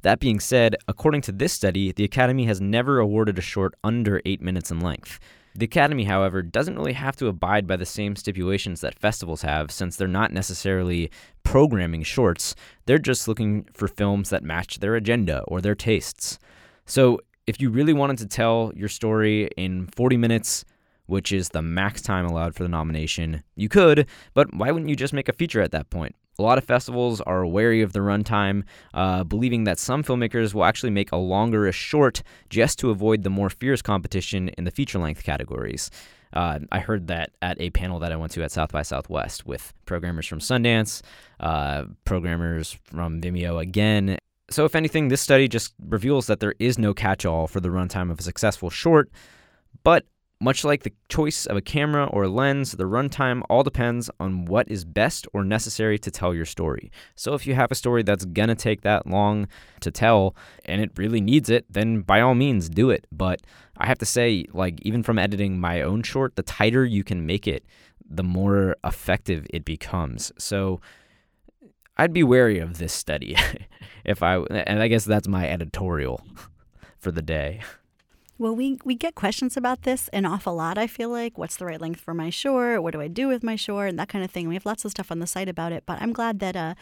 That 0.04 0.20
being 0.20 0.40
said, 0.40 0.76
according 0.88 1.22
to 1.22 1.32
this 1.32 1.54
study, 1.54 1.92
the 1.92 2.04
Academy 2.04 2.46
has 2.46 2.62
never 2.62 3.00
awarded 3.00 3.40
a 3.40 3.42
short 3.42 3.74
under 3.84 4.22
8 4.26 4.42
minutes 4.42 4.70
in 4.70 4.80
length. 4.80 5.20
The 5.54 5.66
Academy, 5.66 6.06
however, 6.06 6.42
doesn't 6.42 6.78
really 6.78 6.94
have 6.94 7.18
to 7.18 7.28
abide 7.28 7.68
by 7.68 7.76
the 7.76 7.86
same 7.86 8.16
stipulations 8.16 8.82
that 8.82 8.98
festivals 8.98 9.42
have 9.42 9.70
since 9.70 9.98
they're 9.98 10.08
not 10.08 10.32
necessarily 10.32 11.12
programming 11.44 12.04
shorts. 12.04 12.56
They're 12.86 12.98
just 12.98 13.28
looking 13.28 13.68
for 13.74 13.88
films 13.88 14.30
that 14.30 14.44
match 14.44 14.80
their 14.80 14.96
agenda 14.96 15.44
or 15.48 15.60
their 15.60 15.76
tastes. 15.76 16.40
So, 16.86 17.20
if 17.48 17.60
you 17.60 17.70
really 17.70 17.94
wanted 17.94 18.20
to 18.20 18.28
tell 18.28 18.72
your 18.76 18.88
story 18.88 19.50
in 19.58 19.88
40 19.88 20.16
minutes, 20.16 20.64
which 21.08 21.34
is 21.34 21.50
the 21.50 21.62
max 21.62 22.02
time 22.02 22.26
allowed 22.26 22.56
for 22.56 22.64
the 22.64 22.70
nomination, 22.70 23.44
you 23.56 23.68
could, 23.68 24.08
but 24.34 24.54
why 24.54 24.72
wouldn't 24.72 24.90
you 24.90 24.96
just 24.96 25.14
make 25.14 25.28
a 25.28 25.34
feature 25.34 25.62
at 25.62 25.72
that 25.72 25.90
point? 25.90 26.16
A 26.40 26.42
lot 26.42 26.58
of 26.58 26.64
festivals 26.64 27.22
are 27.22 27.46
wary 27.46 27.82
of 27.82 27.94
the 27.94 28.00
runtime, 28.00 28.64
uh, 28.94 29.24
believing 29.24 29.66
that 29.66 29.80
some 29.80 30.04
filmmakers 30.04 30.54
will 30.54 30.64
actually 30.64 30.90
make 30.90 31.12
a 31.12 31.18
longer 31.18 31.68
a 31.68 31.72
short 31.72 32.24
just 32.50 32.80
to 32.80 32.90
avoid 32.90 33.24
the 33.24 33.30
more 33.30 33.50
fierce 33.50 33.82
competition 33.82 34.50
in 34.50 34.64
the 34.64 34.72
feature 34.72 35.00
length 35.00 35.24
categories. 35.24 35.92
Uh, 36.34 36.60
I 36.72 36.80
heard 36.80 37.08
that 37.08 37.32
at 37.42 37.60
a 37.60 37.70
panel 37.72 38.00
that 38.00 38.12
I 38.12 38.16
went 38.16 38.32
to 38.34 38.44
at 38.44 38.52
South 38.52 38.72
by 38.72 38.84
Southwest 38.84 39.46
with 39.46 39.74
programmers 39.86 40.28
from 40.28 40.40
Sundance, 40.40 41.02
uh, 41.42 41.84
programmers 42.06 42.78
from 42.84 43.22
Vimeo 43.22 43.62
again. 43.62 44.18
So, 44.50 44.66
if 44.66 44.76
anything, 44.76 45.10
this 45.10 45.22
study 45.22 45.48
just 45.48 45.74
reveals 45.86 46.28
that 46.28 46.40
there 46.40 46.56
is 46.60 46.78
no 46.78 46.94
catch 46.94 47.26
all 47.26 47.48
for 47.48 47.60
the 47.60 47.70
runtime 47.70 48.12
of 48.12 48.20
a 48.20 48.24
successful 48.24 48.70
short, 48.70 49.10
but 49.84 50.06
much 50.42 50.64
like 50.64 50.82
the 50.82 50.92
choice 51.08 51.46
of 51.46 51.56
a 51.56 51.62
camera 51.62 52.06
or 52.08 52.24
a 52.24 52.28
lens, 52.28 52.72
the 52.72 52.86
runtime 52.86 53.44
all 53.48 53.62
depends 53.62 54.10
on 54.20 54.46
what 54.46 54.68
is 54.70 54.84
best 54.84 55.28
or 55.34 55.44
necessary 55.44 56.00
to 56.00 56.10
tell 56.10 56.34
your 56.34 56.46
story. 56.46 56.92
So 57.16 57.36
if 57.36 57.46
you 57.46 57.54
have 57.54 57.72
a 57.72 57.76
story 57.76 58.02
that's 58.02 58.26
gonna 58.26 58.56
take 58.56 58.82
that 58.82 59.06
long 59.06 59.48
to 59.82 59.92
tell 59.92 60.36
and 60.66 60.82
it 60.82 60.92
really 60.98 61.22
needs 61.22 61.52
it, 61.52 61.66
then 61.70 62.02
by 62.02 62.22
all 62.22 62.34
means 62.34 62.70
do 62.70 62.90
it. 62.90 63.06
But 63.12 63.42
I 63.78 63.86
have 63.86 64.00
to 64.00 64.06
say, 64.06 64.46
like, 64.52 64.82
even 64.82 65.04
from 65.04 65.20
editing 65.20 65.60
my 65.60 65.84
own 65.84 66.02
short, 66.02 66.36
the 66.36 66.44
tighter 66.44 66.84
you 66.84 67.04
can 67.04 67.26
make 67.26 67.48
it, 67.48 67.64
the 68.10 68.24
more 68.24 68.76
effective 68.84 69.46
it 69.52 69.64
becomes. 69.64 70.32
So 70.40 70.82
I'd 71.98 72.14
be 72.14 72.24
wary 72.24 72.58
of 72.58 72.80
this 72.80 72.94
study 72.94 73.36
if 74.04 74.24
I, 74.24 74.38
and 74.38 74.82
I 74.82 74.88
guess 74.88 75.06
that's 75.06 75.28
my 75.28 75.48
editorial 75.48 76.26
for 76.98 77.12
the 77.12 77.22
day. 77.22 77.62
Well, 78.42 78.56
we, 78.56 78.80
we 78.84 78.96
get 78.96 79.14
questions 79.14 79.56
about 79.56 79.84
this 79.84 80.08
an 80.08 80.26
awful 80.26 80.56
lot, 80.56 80.76
I 80.76 80.88
feel 80.88 81.10
like. 81.10 81.38
What's 81.38 81.58
the 81.58 81.66
right 81.68 81.80
length 81.80 82.02
for 82.02 82.16
my 82.16 82.32
short? 82.32 82.82
What 82.82 82.92
do 82.92 83.00
I 83.00 83.08
do 83.08 83.28
with 83.28 83.44
my 83.44 83.56
short? 83.56 83.90
And 83.90 84.00
that 84.00 84.10
kind 84.10 84.26
of 84.26 84.32
thing. 84.32 84.48
We 84.48 84.56
have 84.56 84.66
lots 84.66 84.84
of 84.84 84.90
stuff 84.90 85.12
on 85.12 85.20
the 85.20 85.28
site 85.28 85.48
about 85.48 85.72
it, 85.72 85.84
but 85.86 86.02
I'm 86.02 86.12
glad 86.12 86.40
that 86.40 86.56
uh, 86.56 86.74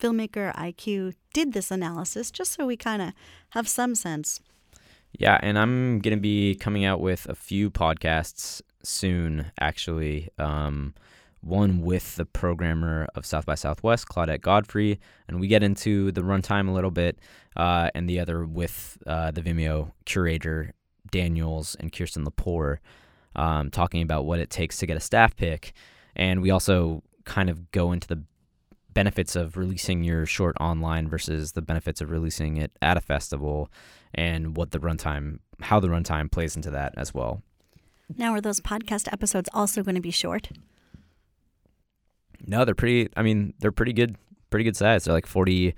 Filmmaker 0.00 0.56
IQ 0.56 1.12
did 1.34 1.52
this 1.52 1.70
analysis 1.70 2.30
just 2.30 2.54
so 2.54 2.64
we 2.64 2.78
kind 2.78 3.02
of 3.02 3.12
have 3.50 3.68
some 3.68 3.94
sense. 3.94 4.40
Yeah, 5.12 5.38
and 5.42 5.58
I'm 5.58 5.98
going 5.98 6.16
to 6.16 6.20
be 6.20 6.54
coming 6.54 6.86
out 6.86 7.02
with 7.02 7.28
a 7.28 7.34
few 7.34 7.70
podcasts 7.70 8.62
soon, 8.82 9.52
actually. 9.60 10.30
Um, 10.38 10.94
one 11.42 11.82
with 11.82 12.16
the 12.16 12.24
programmer 12.24 13.06
of 13.14 13.26
South 13.26 13.44
by 13.44 13.56
Southwest, 13.56 14.08
Claudette 14.08 14.40
Godfrey, 14.40 14.98
and 15.28 15.40
we 15.40 15.46
get 15.46 15.62
into 15.62 16.10
the 16.12 16.22
runtime 16.22 16.70
a 16.70 16.72
little 16.72 16.90
bit, 16.90 17.18
uh, 17.54 17.90
and 17.94 18.08
the 18.08 18.18
other 18.18 18.46
with 18.46 18.96
uh, 19.06 19.30
the 19.30 19.42
Vimeo 19.42 19.92
curator, 20.06 20.72
Daniels 21.12 21.76
and 21.78 21.92
Kirsten 21.92 22.24
Lepore, 22.26 22.78
um, 23.36 23.70
talking 23.70 24.02
about 24.02 24.24
what 24.24 24.40
it 24.40 24.50
takes 24.50 24.78
to 24.78 24.86
get 24.86 24.96
a 24.96 25.00
staff 25.00 25.36
pick. 25.36 25.72
And 26.16 26.42
we 26.42 26.50
also 26.50 27.04
kind 27.24 27.48
of 27.48 27.70
go 27.70 27.92
into 27.92 28.08
the 28.08 28.24
benefits 28.92 29.36
of 29.36 29.56
releasing 29.56 30.02
your 30.02 30.26
short 30.26 30.56
online 30.60 31.08
versus 31.08 31.52
the 31.52 31.62
benefits 31.62 32.00
of 32.00 32.10
releasing 32.10 32.56
it 32.56 32.72
at 32.82 32.96
a 32.96 33.00
festival 33.00 33.70
and 34.12 34.56
what 34.56 34.72
the 34.72 34.80
runtime, 34.80 35.38
how 35.60 35.78
the 35.78 35.88
runtime 35.88 36.30
plays 36.30 36.56
into 36.56 36.70
that 36.70 36.92
as 36.96 37.14
well. 37.14 37.42
Now, 38.16 38.32
are 38.32 38.40
those 38.40 38.60
podcast 38.60 39.10
episodes 39.10 39.48
also 39.54 39.82
going 39.82 39.94
to 39.94 40.00
be 40.00 40.10
short? 40.10 40.50
No, 42.46 42.64
they're 42.64 42.74
pretty. 42.74 43.08
I 43.16 43.22
mean, 43.22 43.54
they're 43.60 43.72
pretty 43.72 43.92
good. 43.92 44.16
Pretty 44.50 44.64
good 44.64 44.76
size. 44.76 45.04
They're 45.04 45.14
like 45.14 45.26
forty 45.26 45.74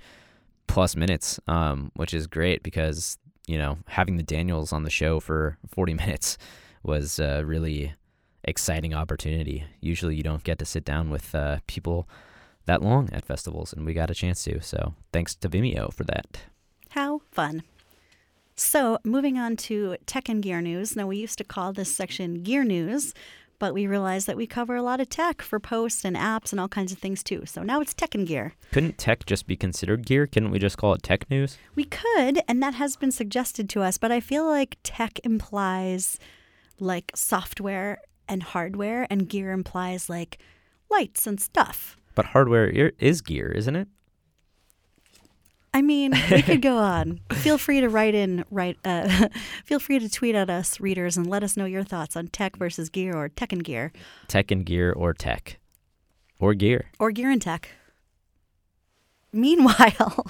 plus 0.67 0.97
minutes, 0.97 1.39
um, 1.47 1.91
which 1.95 2.13
is 2.13 2.27
great 2.27 2.63
because 2.63 3.17
you 3.47 3.57
know 3.57 3.77
having 3.87 4.17
the 4.17 4.23
Daniels 4.23 4.73
on 4.73 4.83
the 4.83 4.89
show 4.89 5.19
for 5.19 5.57
forty 5.67 5.93
minutes 6.03 6.37
was 6.83 7.19
a 7.19 7.43
really 7.43 7.93
exciting 8.43 8.93
opportunity. 8.93 9.65
Usually, 9.81 10.15
you 10.15 10.23
don't 10.23 10.43
get 10.43 10.59
to 10.59 10.65
sit 10.65 10.85
down 10.85 11.09
with 11.09 11.33
uh, 11.35 11.59
people 11.67 12.07
that 12.65 12.81
long 12.81 13.09
at 13.11 13.25
festivals, 13.25 13.73
and 13.73 13.85
we 13.85 13.93
got 13.93 14.09
a 14.09 14.15
chance 14.15 14.43
to. 14.45 14.61
So, 14.61 14.93
thanks 15.11 15.35
to 15.35 15.49
Vimeo 15.49 15.93
for 15.93 16.03
that. 16.05 16.41
How 16.89 17.21
fun! 17.31 17.63
So, 18.55 18.99
moving 19.03 19.37
on 19.37 19.57
to 19.57 19.97
tech 20.05 20.29
and 20.29 20.41
gear 20.41 20.61
news. 20.61 20.95
Now, 20.95 21.07
we 21.07 21.17
used 21.17 21.37
to 21.39 21.43
call 21.43 21.73
this 21.73 21.93
section 21.93 22.41
gear 22.43 22.63
news, 22.63 23.13
but 23.59 23.73
we 23.73 23.87
realized 23.87 24.27
that 24.27 24.37
we 24.37 24.47
cover 24.47 24.75
a 24.75 24.81
lot 24.83 25.01
of 25.01 25.09
tech 25.09 25.41
for 25.41 25.59
posts 25.59 26.05
and 26.05 26.15
apps 26.15 26.51
and 26.51 26.59
all 26.59 26.67
kinds 26.67 26.91
of 26.91 26.97
things 26.97 27.23
too. 27.23 27.43
So 27.45 27.63
now 27.63 27.81
it's 27.81 27.93
tech 27.93 28.15
and 28.15 28.27
gear. 28.27 28.53
Couldn't 28.71 28.97
tech 28.97 29.25
just 29.25 29.47
be 29.47 29.55
considered 29.55 30.05
gear? 30.05 30.27
Couldn't 30.27 30.51
we 30.51 30.59
just 30.59 30.77
call 30.77 30.93
it 30.93 31.03
tech 31.03 31.29
news? 31.29 31.57
We 31.75 31.85
could, 31.85 32.41
and 32.47 32.61
that 32.61 32.75
has 32.75 32.95
been 32.95 33.11
suggested 33.11 33.69
to 33.69 33.81
us, 33.81 33.97
but 33.97 34.11
I 34.11 34.19
feel 34.19 34.45
like 34.45 34.77
tech 34.83 35.19
implies 35.23 36.19
like 36.79 37.11
software 37.15 37.99
and 38.27 38.43
hardware, 38.43 39.07
and 39.09 39.29
gear 39.29 39.51
implies 39.51 40.09
like 40.09 40.39
lights 40.89 41.27
and 41.27 41.39
stuff. 41.39 41.95
But 42.15 42.27
hardware 42.27 42.67
is 42.99 43.21
gear, 43.21 43.51
isn't 43.51 43.75
it? 43.75 43.87
I 45.75 45.81
mean, 45.81 46.13
we 46.31 46.41
could 46.41 46.61
go 46.61 46.77
on. 46.95 47.19
Feel 47.33 47.57
free 47.57 47.81
to 47.81 47.89
write 47.89 48.15
in, 48.15 48.45
write. 48.49 48.77
Uh, 48.85 49.27
feel 49.65 49.79
free 49.79 49.99
to 49.99 50.07
tweet 50.07 50.33
at 50.33 50.49
us, 50.49 50.79
readers, 50.79 51.17
and 51.17 51.27
let 51.27 51.43
us 51.43 51.57
know 51.57 51.65
your 51.65 51.83
thoughts 51.83 52.15
on 52.15 52.29
tech 52.29 52.55
versus 52.55 52.89
gear 52.89 53.13
or 53.13 53.27
tech 53.27 53.51
and 53.51 53.61
gear. 53.61 53.91
Tech 54.29 54.51
and 54.51 54.65
gear 54.65 54.93
or 54.93 55.13
tech, 55.13 55.59
or 56.39 56.53
gear, 56.53 56.85
or 56.97 57.11
gear 57.11 57.29
and 57.29 57.41
tech. 57.41 57.71
Meanwhile, 59.33 60.25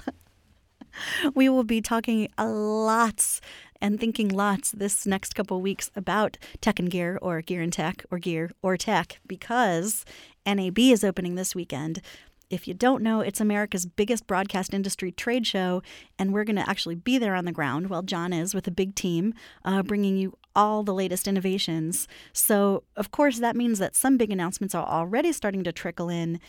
we 1.35 1.47
will 1.47 1.63
be 1.63 1.79
talking 1.79 2.27
a 2.39 2.47
lots 2.47 3.39
and 3.79 3.99
thinking 3.99 4.29
lots 4.29 4.71
this 4.71 5.05
next 5.05 5.35
couple 5.35 5.61
weeks 5.61 5.91
about 5.95 6.39
tech 6.59 6.79
and 6.79 6.89
gear 6.89 7.19
or 7.21 7.41
gear 7.41 7.61
and 7.61 7.71
tech 7.71 8.03
or 8.09 8.17
gear 8.17 8.49
or 8.63 8.77
tech 8.77 9.19
because 9.27 10.05
NAB 10.43 10.79
is 10.79 11.03
opening 11.03 11.35
this 11.35 11.53
weekend 11.53 12.01
if 12.49 12.67
you 12.67 12.73
don't 12.73 13.01
know, 13.01 13.21
it's 13.21 13.41
America's 13.41 13.85
biggest 13.85 14.27
broadcast 14.27 14.73
industry 14.73 15.11
trade 15.11 15.47
show, 15.47 15.81
and 16.17 16.33
we're 16.33 16.43
going 16.43 16.55
to 16.55 16.69
actually 16.69 16.95
be 16.95 17.17
there 17.17 17.35
on 17.35 17.45
the 17.45 17.51
ground 17.51 17.89
while 17.89 18.01
Jon 18.01 18.33
is 18.33 18.53
with 18.53 18.67
a 18.67 18.71
big 18.71 18.95
team, 18.95 19.33
uh, 19.63 19.83
bringing 19.83 20.17
you 20.17 20.37
all 20.55 20.83
the 20.83 20.93
latest 20.93 21.27
innovations. 21.27 22.07
So, 22.33 22.83
of 22.95 23.11
course, 23.11 23.39
that 23.39 23.55
means 23.55 23.79
that 23.79 23.95
some 23.95 24.17
big 24.17 24.31
announcements 24.31 24.73
are 24.73 24.85
already 24.85 25.31
starting 25.31 25.63
to 25.63 25.71
trickle 25.71 26.09
in. 26.09 26.39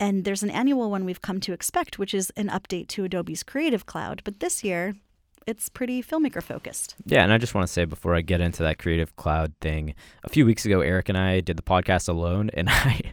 And 0.00 0.24
there's 0.24 0.42
an 0.42 0.50
annual 0.50 0.90
one 0.90 1.04
we've 1.04 1.22
come 1.22 1.40
to 1.40 1.52
expect, 1.52 1.98
which 1.98 2.14
is 2.14 2.30
an 2.36 2.48
update 2.48 2.88
to 2.88 3.04
Adobe's 3.04 3.42
Creative 3.42 3.86
Cloud. 3.86 4.22
But 4.24 4.40
this 4.40 4.64
year, 4.64 4.94
it's 5.46 5.68
pretty 5.68 6.02
filmmaker 6.02 6.42
focused. 6.42 6.94
Yeah, 7.04 7.22
and 7.22 7.32
I 7.32 7.38
just 7.38 7.54
want 7.54 7.66
to 7.66 7.72
say 7.72 7.84
before 7.84 8.14
I 8.14 8.20
get 8.20 8.40
into 8.40 8.62
that 8.62 8.78
Creative 8.78 9.14
Cloud 9.16 9.52
thing, 9.60 9.94
a 10.24 10.28
few 10.28 10.46
weeks 10.46 10.64
ago, 10.64 10.80
Eric 10.80 11.08
and 11.08 11.18
I 11.18 11.40
did 11.40 11.56
the 11.56 11.62
podcast 11.62 12.08
alone, 12.08 12.50
and 12.54 12.68
I 12.70 13.12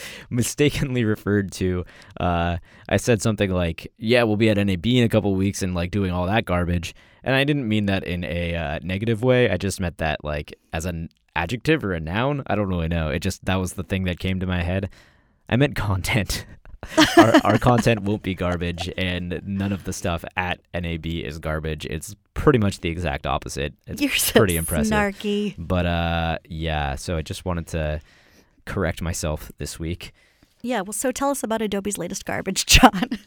mistakenly 0.30 1.04
referred 1.04 1.52
to. 1.52 1.84
Uh, 2.18 2.58
I 2.88 2.96
said 2.96 3.22
something 3.22 3.50
like, 3.50 3.92
"Yeah, 3.98 4.22
we'll 4.24 4.36
be 4.36 4.50
at 4.50 4.56
NAB 4.56 4.86
in 4.86 5.04
a 5.04 5.08
couple 5.08 5.34
weeks 5.34 5.62
and 5.62 5.74
like 5.74 5.90
doing 5.90 6.10
all 6.10 6.26
that 6.26 6.44
garbage," 6.44 6.94
and 7.24 7.34
I 7.34 7.44
didn't 7.44 7.68
mean 7.68 7.86
that 7.86 8.04
in 8.04 8.24
a 8.24 8.54
uh, 8.54 8.78
negative 8.82 9.22
way. 9.22 9.50
I 9.50 9.56
just 9.56 9.80
meant 9.80 9.98
that 9.98 10.24
like 10.24 10.54
as 10.72 10.84
an 10.84 11.08
adjective 11.36 11.84
or 11.84 11.92
a 11.92 12.00
noun. 12.00 12.42
I 12.46 12.54
don't 12.54 12.68
really 12.68 12.88
know. 12.88 13.08
It 13.08 13.20
just 13.20 13.44
that 13.44 13.56
was 13.56 13.74
the 13.74 13.84
thing 13.84 14.04
that 14.04 14.18
came 14.18 14.40
to 14.40 14.46
my 14.46 14.62
head. 14.62 14.90
I 15.48 15.56
meant 15.56 15.76
content. 15.76 16.46
our, 17.16 17.34
our 17.44 17.58
content 17.58 18.02
won't 18.02 18.22
be 18.22 18.34
garbage, 18.34 18.90
and 18.96 19.40
none 19.44 19.72
of 19.72 19.84
the 19.84 19.92
stuff 19.92 20.24
at 20.36 20.60
NAB 20.74 21.06
is 21.06 21.38
garbage. 21.38 21.86
It's 21.86 22.16
pretty 22.34 22.58
much 22.58 22.80
the 22.80 22.88
exact 22.88 23.26
opposite. 23.26 23.74
It's 23.86 24.02
You're 24.02 24.10
so 24.10 24.40
pretty 24.40 24.56
impressive. 24.56 24.92
Snarky. 24.92 25.54
But 25.58 25.86
uh, 25.86 26.38
yeah. 26.44 26.96
So 26.96 27.16
I 27.16 27.22
just 27.22 27.44
wanted 27.44 27.68
to 27.68 28.00
correct 28.64 29.02
myself 29.02 29.50
this 29.58 29.78
week. 29.78 30.12
Yeah, 30.62 30.82
well, 30.82 30.92
so 30.92 31.10
tell 31.10 31.30
us 31.30 31.42
about 31.42 31.60
Adobe's 31.60 31.98
latest 31.98 32.24
garbage, 32.24 32.66
Jon. 32.66 33.18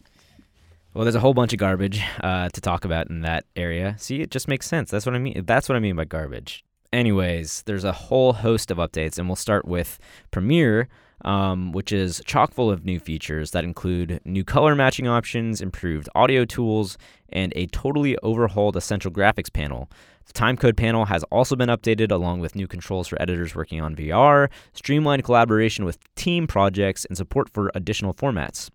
Well, 0.94 1.04
there's 1.04 1.16
a 1.16 1.20
whole 1.20 1.34
bunch 1.34 1.52
of 1.52 1.60
garbage 1.60 2.02
uh, 2.24 2.48
to 2.50 2.62
talk 2.62 2.86
about 2.86 3.10
in 3.10 3.22
that 3.22 3.46
area. 3.58 3.96
See, 4.00 4.22
it 4.22 4.32
just 4.32 4.48
makes 4.48 4.66
sense. 4.66 4.90
That's 4.90 5.06
what 5.06 5.14
I 5.14 5.20
mean. 5.20 5.44
That's 5.46 5.68
what 5.68 5.76
I 5.76 5.80
mean 5.80 5.98
by 5.98 6.06
garbage. 6.06 6.64
Anyways, 6.94 7.64
there's 7.66 7.84
a 7.84 7.92
whole 7.92 8.32
host 8.32 8.72
of 8.72 8.78
updates, 8.78 9.20
and 9.20 9.28
we'll 9.28 9.36
start 9.36 9.66
with 9.66 10.00
Premiere, 10.32 10.88
um, 11.26 11.74
which 11.74 11.92
is 11.92 12.22
chock 12.26 12.54
full 12.54 12.72
of 12.72 12.86
new 12.86 13.02
features 13.02 13.52
that 13.52 13.66
include 13.66 14.22
new 14.24 14.46
color 14.46 14.74
matching 14.76 15.06
options, 15.06 15.60
improved 15.60 16.08
audio 16.16 16.46
tools, 16.46 16.98
and 17.28 17.52
a 17.58 17.66
totally 17.68 18.18
overhauled 18.20 18.78
essential 18.78 19.12
graphics 19.12 19.52
panel. 19.52 19.90
The 20.26 20.34
timecode 20.34 20.76
panel 20.76 21.06
has 21.06 21.24
also 21.26 21.56
been 21.56 21.70
updated 21.70 22.12
along 22.12 22.40
with 22.40 22.56
new 22.56 22.68
controls 22.68 23.08
for 23.08 23.22
editors 23.22 23.56
working 23.56 23.82
on 23.82 23.96
VR, 23.96 24.50
streamlined 24.74 25.24
collaboration 25.24 25.86
with 25.86 25.98
team 26.16 26.48
projects, 26.48 27.06
and 27.06 27.16
support 27.16 27.50
for 27.50 27.72
additional 27.76 28.14
formats. 28.14 28.70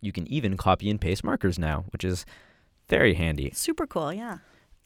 You 0.00 0.12
can 0.12 0.26
even 0.28 0.56
copy 0.56 0.90
and 0.90 1.00
paste 1.00 1.24
markers 1.24 1.58
now, 1.58 1.84
which 1.90 2.04
is 2.04 2.24
very 2.88 3.14
handy. 3.14 3.50
Super 3.54 3.86
cool, 3.86 4.12
yeah. 4.12 4.38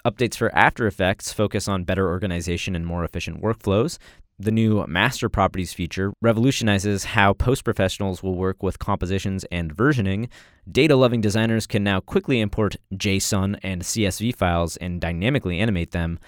Updates 0.04 0.36
for 0.36 0.54
After 0.54 0.86
Effects 0.86 1.32
focus 1.32 1.66
on 1.66 1.84
better 1.84 2.08
organization 2.08 2.76
and 2.76 2.86
more 2.86 3.04
efficient 3.04 3.42
workflows. 3.42 3.98
The 4.36 4.50
new 4.50 4.84
Master 4.88 5.28
Properties 5.28 5.72
feature 5.72 6.12
revolutionizes 6.20 7.04
how 7.04 7.34
post 7.34 7.62
professionals 7.62 8.20
will 8.20 8.34
work 8.34 8.64
with 8.64 8.80
compositions 8.80 9.44
and 9.52 9.72
versioning. 9.72 10.28
Data 10.68 10.96
loving 10.96 11.20
designers 11.20 11.68
can 11.68 11.84
now 11.84 12.00
quickly 12.00 12.40
import 12.40 12.74
JSON 12.94 13.60
and 13.62 13.82
CSV 13.82 14.34
files 14.34 14.76
and 14.78 15.00
dynamically 15.00 15.60
animate 15.60 15.92
them. 15.92 16.18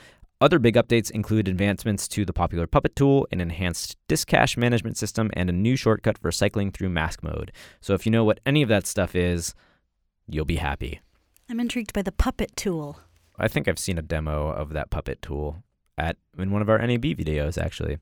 Other 0.40 0.60
big 0.60 0.76
updates 0.76 1.10
include 1.10 1.48
advancements 1.48 2.06
to 2.08 2.24
the 2.24 2.32
popular 2.32 2.68
Puppet 2.68 2.94
tool, 2.94 3.26
an 3.32 3.40
enhanced 3.40 3.96
disk 4.06 4.28
cache 4.28 4.56
management 4.56 4.96
system, 4.96 5.28
and 5.32 5.50
a 5.50 5.52
new 5.52 5.74
shortcut 5.74 6.16
for 6.16 6.30
cycling 6.30 6.70
through 6.70 6.90
mask 6.90 7.24
mode. 7.24 7.50
So 7.80 7.94
if 7.94 8.06
you 8.06 8.12
know 8.12 8.22
what 8.22 8.38
any 8.46 8.62
of 8.62 8.68
that 8.68 8.86
stuff 8.86 9.16
is, 9.16 9.52
you'll 10.28 10.44
be 10.44 10.56
happy. 10.56 11.00
I'm 11.50 11.58
intrigued 11.58 11.92
by 11.92 12.02
the 12.02 12.12
Puppet 12.12 12.54
tool. 12.54 13.00
I 13.36 13.48
think 13.48 13.66
I've 13.66 13.80
seen 13.80 13.98
a 13.98 14.02
demo 14.02 14.48
of 14.48 14.72
that 14.74 14.90
Puppet 14.90 15.22
tool 15.22 15.64
at 15.98 16.16
in 16.38 16.50
one 16.50 16.62
of 16.62 16.68
our 16.68 16.78
NAB 16.78 17.02
videos 17.02 17.62
actually. 17.62 17.98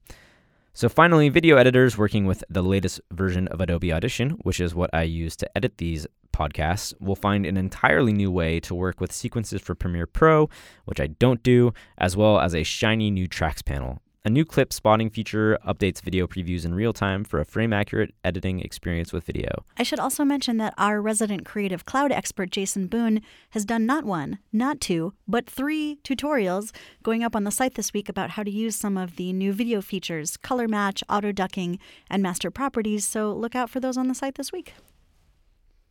So 0.76 0.88
finally, 0.88 1.28
video 1.28 1.56
editors 1.56 1.96
working 1.96 2.26
with 2.26 2.42
the 2.50 2.62
latest 2.62 3.00
version 3.12 3.46
of 3.48 3.60
Adobe 3.60 3.92
Audition, 3.92 4.30
which 4.42 4.58
is 4.58 4.74
what 4.74 4.90
I 4.92 5.04
use 5.04 5.36
to 5.36 5.56
edit 5.56 5.78
these 5.78 6.04
podcasts, 6.32 6.92
will 7.00 7.14
find 7.14 7.46
an 7.46 7.56
entirely 7.56 8.12
new 8.12 8.28
way 8.28 8.58
to 8.58 8.74
work 8.74 9.00
with 9.00 9.12
sequences 9.12 9.60
for 9.60 9.76
Premiere 9.76 10.08
Pro, 10.08 10.50
which 10.84 10.98
I 10.98 11.06
don't 11.06 11.44
do, 11.44 11.72
as 11.96 12.16
well 12.16 12.40
as 12.40 12.56
a 12.56 12.64
shiny 12.64 13.12
new 13.12 13.28
tracks 13.28 13.62
panel. 13.62 14.02
A 14.26 14.30
new 14.30 14.46
clip 14.46 14.72
spotting 14.72 15.10
feature 15.10 15.58
updates 15.68 16.00
video 16.00 16.26
previews 16.26 16.64
in 16.64 16.74
real 16.74 16.94
time 16.94 17.24
for 17.24 17.40
a 17.40 17.44
frame 17.44 17.74
accurate 17.74 18.14
editing 18.24 18.58
experience 18.60 19.12
with 19.12 19.24
video. 19.24 19.66
I 19.76 19.82
should 19.82 19.98
also 20.00 20.24
mention 20.24 20.56
that 20.56 20.72
our 20.78 21.02
resident 21.02 21.44
creative 21.44 21.84
cloud 21.84 22.10
expert, 22.10 22.50
Jason 22.50 22.86
Boone, 22.86 23.20
has 23.50 23.66
done 23.66 23.84
not 23.84 24.04
one, 24.04 24.38
not 24.50 24.80
two, 24.80 25.12
but 25.28 25.46
three 25.46 25.98
tutorials 26.04 26.74
going 27.02 27.22
up 27.22 27.36
on 27.36 27.44
the 27.44 27.50
site 27.50 27.74
this 27.74 27.92
week 27.92 28.08
about 28.08 28.30
how 28.30 28.42
to 28.42 28.50
use 28.50 28.76
some 28.76 28.96
of 28.96 29.16
the 29.16 29.30
new 29.34 29.52
video 29.52 29.82
features 29.82 30.38
color 30.38 30.68
match, 30.68 31.04
auto 31.10 31.30
ducking, 31.30 31.78
and 32.08 32.22
master 32.22 32.50
properties. 32.50 33.06
So 33.06 33.30
look 33.30 33.54
out 33.54 33.68
for 33.68 33.78
those 33.78 33.98
on 33.98 34.08
the 34.08 34.14
site 34.14 34.36
this 34.36 34.52
week. 34.52 34.72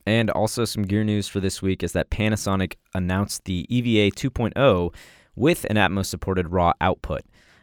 And 0.07 0.31
also, 0.31 0.65
some 0.65 0.81
gear 0.81 1.03
news 1.03 1.27
for 1.27 1.39
this 1.39 1.61
week 1.61 1.83
is 1.83 1.91
that 1.91 2.09
Panasonic 2.09 2.77
announced 2.95 3.45
the 3.45 3.67
EVA 3.69 4.15
2.0 4.15 4.91
with 5.35 5.65
an 5.69 5.75
Atomos 5.75 6.07
supported 6.07 6.49
raw 6.49 6.73
output. 6.81 7.21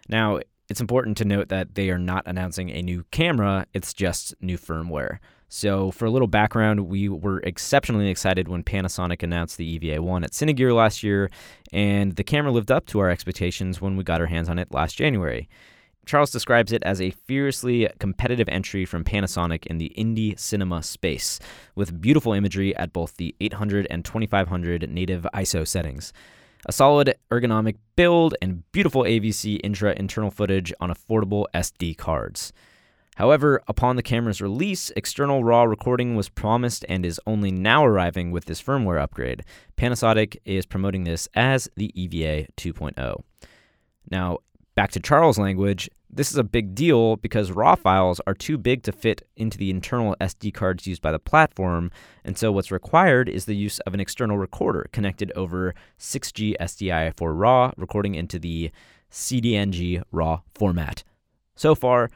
Now, 0.08 0.40
it's 0.70 0.80
important 0.80 1.16
to 1.16 1.24
note 1.24 1.48
that 1.48 1.74
they 1.74 1.90
are 1.90 1.98
not 1.98 2.22
announcing 2.26 2.70
a 2.70 2.80
new 2.80 3.04
camera, 3.10 3.66
it's 3.74 3.92
just 3.92 4.34
new 4.40 4.56
firmware. 4.56 5.18
So, 5.48 5.90
for 5.90 6.04
a 6.04 6.10
little 6.10 6.28
background, 6.28 6.86
we 6.86 7.08
were 7.08 7.40
exceptionally 7.40 8.08
excited 8.08 8.46
when 8.46 8.62
Panasonic 8.62 9.24
announced 9.24 9.56
the 9.56 9.66
EVA 9.66 10.00
1 10.00 10.22
at 10.22 10.30
Cinegear 10.30 10.72
last 10.72 11.02
year, 11.02 11.28
and 11.72 12.14
the 12.14 12.22
camera 12.22 12.52
lived 12.52 12.70
up 12.70 12.86
to 12.86 13.00
our 13.00 13.10
expectations 13.10 13.80
when 13.80 13.96
we 13.96 14.04
got 14.04 14.20
our 14.20 14.28
hands 14.28 14.48
on 14.48 14.60
it 14.60 14.72
last 14.72 14.94
January. 14.94 15.48
Charles 16.06 16.30
describes 16.30 16.70
it 16.70 16.84
as 16.84 17.00
a 17.00 17.10
fiercely 17.10 17.88
competitive 17.98 18.48
entry 18.48 18.84
from 18.84 19.02
Panasonic 19.02 19.66
in 19.66 19.78
the 19.78 19.92
indie 19.98 20.38
cinema 20.38 20.84
space, 20.84 21.40
with 21.74 22.00
beautiful 22.00 22.32
imagery 22.32 22.76
at 22.76 22.92
both 22.92 23.16
the 23.16 23.34
800 23.40 23.88
and 23.90 24.04
2500 24.04 24.88
native 24.88 25.26
ISO 25.34 25.66
settings. 25.66 26.12
A 26.66 26.72
solid 26.72 27.14
ergonomic 27.30 27.76
build 27.96 28.34
and 28.42 28.70
beautiful 28.72 29.02
AVC 29.04 29.60
intra 29.64 29.94
internal 29.96 30.30
footage 30.30 30.72
on 30.80 30.92
affordable 30.92 31.46
SD 31.54 31.96
cards. 31.96 32.52
However, 33.16 33.62
upon 33.66 33.96
the 33.96 34.02
camera's 34.02 34.40
release, 34.40 34.90
external 34.96 35.42
RAW 35.42 35.64
recording 35.64 36.16
was 36.16 36.28
promised 36.28 36.84
and 36.88 37.04
is 37.04 37.20
only 37.26 37.50
now 37.50 37.84
arriving 37.84 38.30
with 38.30 38.44
this 38.44 38.62
firmware 38.62 39.00
upgrade. 39.00 39.44
Panasonic 39.76 40.36
is 40.44 40.66
promoting 40.66 41.04
this 41.04 41.28
as 41.34 41.68
the 41.76 41.90
EVA 42.00 42.46
2.0. 42.56 43.22
Now, 44.10 44.38
back 44.74 44.90
to 44.92 45.00
Charles' 45.00 45.38
language, 45.38 45.90
this 46.12 46.30
is 46.30 46.36
a 46.36 46.44
big 46.44 46.74
deal 46.74 47.16
because 47.16 47.52
RAW 47.52 47.74
files 47.76 48.20
are 48.26 48.34
too 48.34 48.58
big 48.58 48.82
to 48.82 48.92
fit 48.92 49.22
into 49.36 49.56
the 49.56 49.70
internal 49.70 50.16
SD 50.20 50.52
cards 50.52 50.86
used 50.86 51.02
by 51.02 51.12
the 51.12 51.18
platform, 51.18 51.90
and 52.24 52.36
so 52.36 52.50
what's 52.50 52.72
required 52.72 53.28
is 53.28 53.44
the 53.44 53.54
use 53.54 53.78
of 53.80 53.94
an 53.94 54.00
external 54.00 54.36
recorder 54.36 54.88
connected 54.92 55.30
over 55.36 55.74
6G 55.98 56.56
SDI 56.60 57.16
for 57.16 57.32
RAW, 57.34 57.72
recording 57.76 58.14
into 58.14 58.38
the 58.38 58.70
CDNG 59.10 60.02
RAW 60.10 60.40
format. 60.54 61.04
So 61.54 61.74
far, 61.74 62.10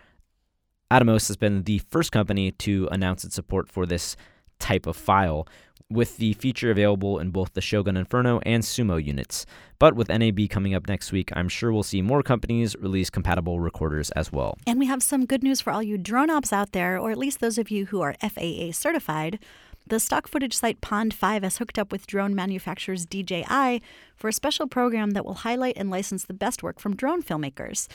Atomos 0.90 1.28
has 1.28 1.36
been 1.36 1.62
the 1.62 1.78
first 1.78 2.12
company 2.12 2.52
to 2.52 2.88
announce 2.90 3.24
its 3.24 3.34
support 3.34 3.68
for 3.68 3.86
this 3.86 4.16
type 4.58 4.86
of 4.86 4.96
file, 4.96 5.46
with 5.90 6.16
the 6.16 6.32
feature 6.34 6.70
available 6.70 7.18
in 7.18 7.30
both 7.30 7.52
the 7.52 7.60
Shogun 7.60 7.96
Inferno 7.96 8.40
and 8.44 8.62
Sumo 8.62 9.02
units. 9.02 9.44
But 9.78 9.94
with 9.94 10.08
NAB 10.08 10.48
coming 10.48 10.74
up 10.74 10.88
next 10.88 11.12
week, 11.12 11.30
I'm 11.34 11.48
sure 11.48 11.72
we'll 11.72 11.82
see 11.82 12.02
more 12.02 12.22
companies 12.22 12.74
release 12.78 13.10
compatible 13.10 13.60
recorders 13.60 14.10
as 14.12 14.32
well. 14.32 14.56
And 14.66 14.78
we 14.78 14.86
have 14.86 15.02
some 15.02 15.26
good 15.26 15.42
news 15.42 15.60
for 15.60 15.72
all 15.72 15.82
you 15.82 15.98
drone 15.98 16.30
ops 16.30 16.52
out 16.52 16.72
there, 16.72 16.98
or 16.98 17.10
at 17.10 17.18
least 17.18 17.40
those 17.40 17.58
of 17.58 17.70
you 17.70 17.86
who 17.86 18.00
are 18.00 18.14
FAA 18.20 18.72
certified. 18.72 19.38
The 19.86 20.00
stock 20.00 20.26
footage 20.26 20.54
site 20.54 20.80
Pond5 20.80 21.42
has 21.42 21.58
hooked 21.58 21.78
up 21.78 21.92
with 21.92 22.06
drone 22.06 22.34
manufacturers 22.34 23.04
DJI 23.04 23.82
for 24.16 24.28
a 24.28 24.32
special 24.32 24.66
program 24.66 25.10
that 25.10 25.26
will 25.26 25.34
highlight 25.34 25.76
and 25.76 25.90
license 25.90 26.24
the 26.24 26.32
best 26.32 26.62
work 26.62 26.80
from 26.80 26.96
drone 26.96 27.22
filmmakers. 27.22 27.86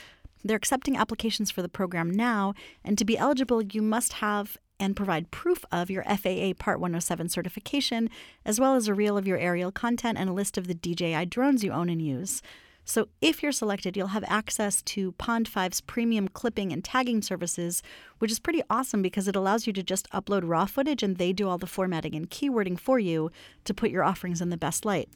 They're 0.44 0.56
accepting 0.56 0.96
applications 0.96 1.50
for 1.50 1.62
the 1.62 1.68
program 1.68 2.08
now, 2.08 2.54
and 2.84 2.96
to 2.96 3.04
be 3.04 3.18
eligible, 3.18 3.60
you 3.60 3.82
must 3.82 4.14
have 4.14 4.56
and 4.80 4.96
provide 4.96 5.30
proof 5.30 5.64
of 5.70 5.90
your 5.90 6.02
FAA 6.04 6.54
Part 6.58 6.80
107 6.80 7.28
certification, 7.28 8.10
as 8.44 8.58
well 8.58 8.74
as 8.74 8.88
a 8.88 8.94
reel 8.94 9.16
of 9.16 9.26
your 9.26 9.38
aerial 9.38 9.70
content 9.70 10.18
and 10.18 10.28
a 10.28 10.32
list 10.32 10.58
of 10.58 10.66
the 10.66 10.74
DJI 10.74 11.26
drones 11.26 11.62
you 11.62 11.70
own 11.70 11.88
and 11.88 12.02
use. 12.02 12.42
So, 12.84 13.06
if 13.20 13.42
you're 13.42 13.52
selected, 13.52 13.96
you'll 13.96 14.08
have 14.08 14.24
access 14.26 14.82
to 14.82 15.12
Pond5's 15.12 15.80
premium 15.82 16.26
clipping 16.26 16.72
and 16.72 16.82
tagging 16.82 17.22
services, 17.22 17.82
which 18.18 18.32
is 18.32 18.40
pretty 18.40 18.62
awesome 18.68 19.00
because 19.02 19.28
it 19.28 19.36
allows 19.36 19.66
you 19.66 19.72
to 19.74 19.82
just 19.82 20.10
upload 20.10 20.42
raw 20.44 20.64
footage 20.64 21.02
and 21.02 21.16
they 21.16 21.32
do 21.32 21.48
all 21.48 21.58
the 21.58 21.68
formatting 21.68 22.16
and 22.16 22.30
keywording 22.30 22.76
for 22.76 22.98
you 22.98 23.30
to 23.64 23.74
put 23.74 23.90
your 23.90 24.02
offerings 24.02 24.40
in 24.40 24.50
the 24.50 24.56
best 24.56 24.84
light. 24.84 25.08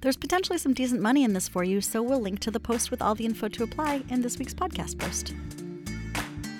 There's 0.00 0.16
potentially 0.16 0.58
some 0.58 0.74
decent 0.74 1.00
money 1.00 1.22
in 1.22 1.32
this 1.32 1.46
for 1.46 1.62
you, 1.62 1.80
so 1.80 2.02
we'll 2.02 2.20
link 2.20 2.40
to 2.40 2.50
the 2.50 2.58
post 2.58 2.90
with 2.90 3.00
all 3.00 3.14
the 3.14 3.24
info 3.24 3.46
to 3.48 3.62
apply 3.62 4.02
in 4.08 4.22
this 4.22 4.36
week's 4.36 4.54
podcast 4.54 4.98
post. 4.98 5.32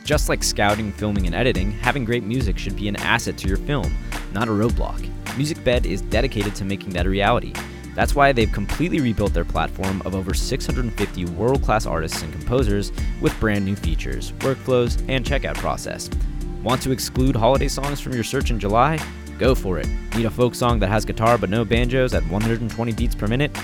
Just 0.04 0.28
like 0.28 0.42
scouting, 0.42 0.92
filming, 0.92 1.26
and 1.26 1.34
editing, 1.34 1.70
having 1.72 2.04
great 2.04 2.24
music 2.24 2.58
should 2.58 2.76
be 2.76 2.88
an 2.88 2.96
asset 2.96 3.36
to 3.38 3.48
your 3.48 3.56
film, 3.56 3.96
not 4.32 4.48
a 4.48 4.50
roadblock. 4.50 5.00
MusicBed 5.36 5.86
is 5.86 6.02
dedicated 6.02 6.54
to 6.56 6.64
making 6.64 6.90
that 6.90 7.06
a 7.06 7.10
reality. 7.10 7.52
That's 7.94 8.14
why 8.14 8.32
they've 8.32 8.50
completely 8.50 9.00
rebuilt 9.00 9.32
their 9.32 9.44
platform 9.44 10.02
of 10.04 10.14
over 10.14 10.34
650 10.34 11.24
world 11.26 11.62
class 11.62 11.86
artists 11.86 12.22
and 12.22 12.32
composers 12.32 12.90
with 13.20 13.38
brand 13.38 13.64
new 13.64 13.76
features, 13.76 14.32
workflows, 14.38 15.02
and 15.08 15.24
checkout 15.24 15.56
process. 15.56 16.10
Want 16.62 16.82
to 16.82 16.90
exclude 16.90 17.36
holiday 17.36 17.68
songs 17.68 18.00
from 18.00 18.12
your 18.12 18.24
search 18.24 18.50
in 18.50 18.58
July? 18.58 18.98
Go 19.38 19.54
for 19.54 19.78
it. 19.78 19.88
Need 20.16 20.26
a 20.26 20.30
folk 20.30 20.54
song 20.54 20.78
that 20.80 20.88
has 20.88 21.04
guitar 21.04 21.38
but 21.38 21.50
no 21.50 21.64
banjos 21.64 22.14
at 22.14 22.22
120 22.28 22.92
beats 22.92 23.14
per 23.14 23.26
minute? 23.26 23.56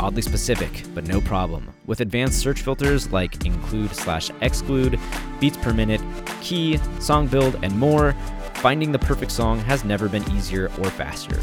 Oddly 0.00 0.22
specific, 0.22 0.82
but 0.94 1.06
no 1.06 1.20
problem. 1.20 1.68
With 1.86 2.00
advanced 2.00 2.38
search 2.38 2.62
filters 2.62 3.12
like 3.12 3.44
include 3.44 3.94
slash 3.94 4.30
exclude, 4.40 4.98
beats 5.40 5.56
per 5.56 5.72
minute, 5.72 6.00
key, 6.40 6.78
song 7.00 7.26
build, 7.26 7.58
and 7.62 7.76
more, 7.78 8.12
finding 8.54 8.92
the 8.92 8.98
perfect 8.98 9.32
song 9.32 9.58
has 9.60 9.84
never 9.84 10.08
been 10.08 10.28
easier 10.32 10.66
or 10.78 10.90
faster. 10.90 11.40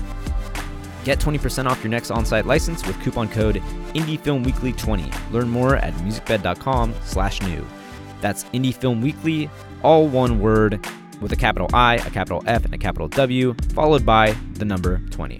Get 1.04 1.20
20% 1.20 1.68
off 1.68 1.84
your 1.84 1.92
next 1.92 2.10
on-site 2.10 2.46
license 2.46 2.86
with 2.86 3.00
coupon 3.02 3.30
code 3.30 3.62
IndieFilmWeekly20. 3.94 5.32
Learn 5.32 5.50
more 5.50 5.76
at 5.76 5.94
musicbed.com 5.96 6.94
slash 7.04 7.42
new. 7.44 7.66
That's 8.22 8.44
IndieFilmWeekly, 8.46 9.50
all 9.84 10.08
one 10.08 10.40
word, 10.40 10.84
with 11.22 11.32
a 11.32 11.36
capital 11.36 11.70
I, 11.74 11.96
a 11.96 12.10
capital 12.10 12.44
F, 12.48 12.66
and 12.66 12.74
a 12.74 12.78
capital 12.78 13.08
W, 13.10 13.56
followed 13.74 14.06
by 14.06 14.36
the 14.54 14.66
number 14.66 15.00
20. 15.12 15.40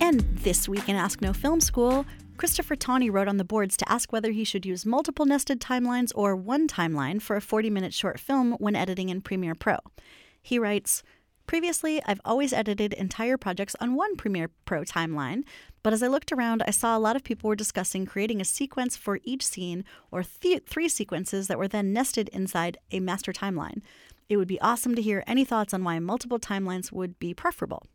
And 0.00 0.20
this 0.20 0.68
week 0.68 0.88
in 0.88 0.96
Ask 0.96 1.22
No 1.22 1.32
Film 1.32 1.60
School, 1.60 2.04
Christopher 2.36 2.74
Tawney 2.74 3.08
wrote 3.08 3.28
on 3.28 3.36
the 3.36 3.44
boards 3.44 3.76
to 3.76 3.90
ask 3.90 4.12
whether 4.12 4.32
he 4.32 4.44
should 4.44 4.66
use 4.66 4.84
multiple 4.84 5.26
nested 5.26 5.60
timelines 5.60 6.10
or 6.14 6.34
one 6.34 6.66
timeline 6.66 7.22
for 7.22 7.36
a 7.36 7.40
40 7.40 7.70
minute 7.70 7.94
short 7.94 8.18
film 8.18 8.52
when 8.58 8.74
editing 8.74 9.08
in 9.10 9.20
Premiere 9.20 9.54
Pro. 9.54 9.76
He 10.40 10.58
writes, 10.58 11.02
Previously, 11.46 12.00
I've 12.06 12.20
always 12.24 12.52
edited 12.52 12.94
entire 12.94 13.36
projects 13.36 13.76
on 13.80 13.94
one 13.94 14.16
Premiere 14.16 14.50
Pro 14.64 14.82
timeline, 14.82 15.44
but 15.82 15.92
as 15.92 16.02
I 16.02 16.08
looked 16.08 16.32
around, 16.32 16.62
I 16.66 16.70
saw 16.70 16.96
a 16.96 17.00
lot 17.00 17.16
of 17.16 17.24
people 17.24 17.48
were 17.48 17.56
discussing 17.56 18.06
creating 18.06 18.40
a 18.40 18.44
sequence 18.44 18.96
for 18.96 19.18
each 19.24 19.44
scene 19.44 19.84
or 20.10 20.22
th- 20.22 20.64
three 20.66 20.88
sequences 20.88 21.48
that 21.48 21.58
were 21.58 21.68
then 21.68 21.92
nested 21.92 22.28
inside 22.30 22.78
a 22.90 23.00
master 23.00 23.32
timeline. 23.32 23.82
It 24.28 24.36
would 24.36 24.48
be 24.48 24.60
awesome 24.60 24.94
to 24.94 25.02
hear 25.02 25.24
any 25.26 25.44
thoughts 25.44 25.74
on 25.74 25.84
why 25.84 25.98
multiple 25.98 26.38
timelines 26.38 26.90
would 26.90 27.18
be 27.18 27.34
preferable. 27.34 27.86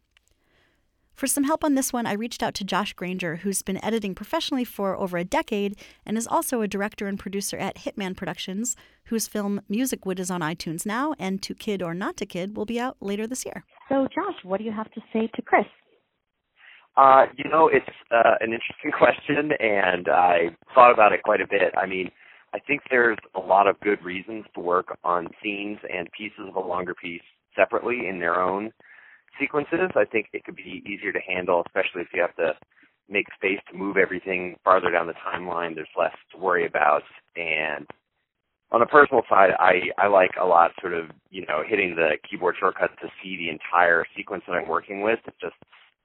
For 1.17 1.25
some 1.25 1.45
help 1.45 1.63
on 1.63 1.73
this 1.73 1.91
one, 1.91 2.06
I 2.06 2.13
reached 2.13 2.43
out 2.43 2.53
to 2.53 2.63
Josh 2.63 2.93
Granger, 2.93 3.38
who's 3.38 3.63
been 3.63 3.84
editing 3.84 4.13
professionally 4.13 4.63
for 4.63 4.95
over 4.95 5.17
a 5.17 5.23
decade 5.23 5.75
and 6.06 6.15
is 6.15 6.27
also 6.27 6.62
a 6.62 6.67
director 6.67 7.08
and 7.08 7.17
producer 7.17 7.58
at 7.58 7.77
Hitman 7.77 8.15
Productions, 8.15 8.75
whose 9.06 9.27
film 9.27 9.62
Musicwood 9.67 10.19
is 10.19 10.30
on 10.30 10.41
iTunes 10.41 10.86
now, 10.86 11.15
and 11.17 11.41
To 11.41 11.56
Kid 11.56 11.82
or 11.82 11.95
Not 11.95 12.17
to 12.17 12.27
Kid 12.27 12.56
will 12.56 12.67
be 12.67 12.80
out 12.80 12.97
later 13.01 13.25
this 13.25 13.45
year. 13.45 13.63
So, 13.89 14.08
Josh, 14.13 14.36
what 14.43 14.60
do 14.60 14.63
you 14.63 14.71
have 14.71 14.91
to 14.91 15.01
say 15.12 15.27
to 15.36 15.41
Chris? 15.41 15.65
Uh, 16.95 17.25
you 17.36 17.49
know, 17.49 17.67
it's 17.67 17.89
uh, 18.12 18.36
an 18.39 18.53
interesting 18.53 18.91
question, 18.95 19.53
and 19.60 20.10
I 20.10 20.56
thought 20.75 20.93
about 20.93 21.13
it 21.13 21.23
quite 21.23 21.41
a 21.41 21.47
bit. 21.47 21.73
I 21.75 21.88
mean, 21.88 22.12
I 22.53 22.60
think 22.60 22.82
there's 22.91 23.17
a 23.34 23.39
lot 23.39 23.65
of 23.65 23.80
good 23.80 24.06
reasons 24.06 24.45
to 24.53 24.62
work 24.62 24.95
on 25.03 25.30
scenes 25.41 25.80
and 25.91 26.08
pieces 26.15 26.45
of 26.47 26.56
a 26.56 26.67
longer 26.67 26.93
piece 26.93 27.23
separately 27.56 28.08
in 28.08 28.19
their 28.19 28.39
own 28.39 28.71
sequences. 29.39 29.89
I 29.95 30.06
think 30.06 30.28
it 30.34 30.43
could 30.43 30.56
be 30.56 30.84
easier 30.86 31.12
to 31.12 31.19
handle, 31.28 31.63
especially 31.65 32.02
if 32.02 32.08
you 32.13 32.21
have 32.21 32.36
to 32.36 32.54
make 33.10 33.26
space 33.36 33.60
to 33.71 33.78
move 33.78 33.97
everything 33.97 34.56
farther 34.63 34.91
down 34.91 35.08
the 35.08 35.13
timeline. 35.13 35.76
There's 35.76 35.88
less 35.97 36.15
to 36.34 36.38
worry 36.38 36.65
about. 36.65 37.04
And 37.36 37.88
on 38.71 38.80
the 38.82 38.86
personal 38.86 39.23
side, 39.30 39.52
I, 39.60 39.91
I 39.97 40.08
like 40.08 40.32
a 40.41 40.45
lot 40.45 40.71
sort 40.82 40.93
of, 40.93 41.06
you 41.30 41.45
know, 41.47 41.63
hitting 41.65 41.95
the 41.95 42.17
keyboard 42.30 42.56
shortcut 42.60 42.91
to 43.02 43.08
see 43.23 43.38
the 43.38 43.50
entire 43.50 44.06
sequence 44.15 44.43
that 44.47 44.54
I'm 44.54 44.67
working 44.67 45.02
with, 45.02 45.19
just 45.39 45.56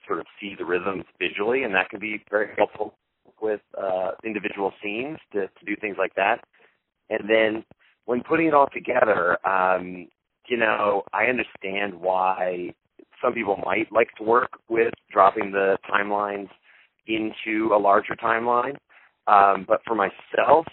sort 0.07 0.21
of 0.21 0.27
see 0.41 0.55
the 0.57 0.65
rhythms 0.65 1.05
visually, 1.19 1.65
and 1.65 1.75
that 1.75 1.89
can 1.91 1.99
be 1.99 2.23
very 2.31 2.49
helpful 2.57 2.95
with 3.41 3.61
uh, 3.81 4.13
individual 4.25 4.73
scenes 4.83 5.19
to, 5.33 5.49
to 5.49 5.65
do 5.67 5.75
things 5.81 5.97
like 5.99 6.15
that. 6.15 6.45
And 7.11 7.29
then 7.29 7.65
when 8.05 8.23
putting 8.23 8.47
it 8.47 8.55
all 8.55 8.69
together, 8.73 9.45
um, 9.47 10.07
you 10.49 10.57
know, 10.57 11.03
I 11.13 11.25
understand 11.25 11.95
why 11.95 12.75
some 13.23 13.33
people 13.33 13.57
might 13.65 13.91
like 13.93 14.09
to 14.19 14.25
work 14.25 14.51
with 14.69 14.93
dropping 15.11 15.53
the 15.53 15.79
timelines 15.91 16.49
into 17.07 17.73
a 17.75 17.79
larger 17.79 18.15
timeline. 18.15 18.77
Um, 19.27 19.65
but 19.67 19.81
for 19.87 19.95
myself, 19.95 20.67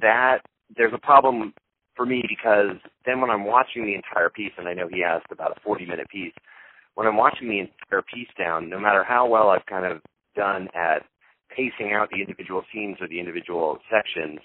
that 0.00 0.38
there's 0.76 0.92
a 0.94 0.98
problem 0.98 1.54
for 1.96 2.06
me 2.06 2.22
because 2.28 2.76
then 3.06 3.20
when 3.20 3.30
I'm 3.30 3.44
watching 3.44 3.84
the 3.84 3.94
entire 3.94 4.30
piece, 4.30 4.52
and 4.58 4.68
I 4.68 4.74
know 4.74 4.88
he 4.88 5.02
asked 5.02 5.32
about 5.32 5.56
a 5.56 5.60
40 5.60 5.86
minute 5.86 6.08
piece, 6.10 6.34
when 6.94 7.06
I'm 7.06 7.16
watching 7.16 7.48
the 7.48 7.60
entire 7.60 8.02
piece 8.02 8.28
down, 8.38 8.68
no 8.68 8.78
matter 8.78 9.04
how 9.04 9.26
well 9.26 9.50
I've 9.50 9.66
kind 9.66 9.86
of 9.86 10.00
done 10.36 10.68
at 10.74 11.04
pacing 11.54 11.92
out 11.94 12.08
the 12.10 12.20
individual 12.20 12.62
scenes 12.72 12.98
or 13.00 13.08
the 13.08 13.18
individual 13.18 13.78
sections, 13.90 14.40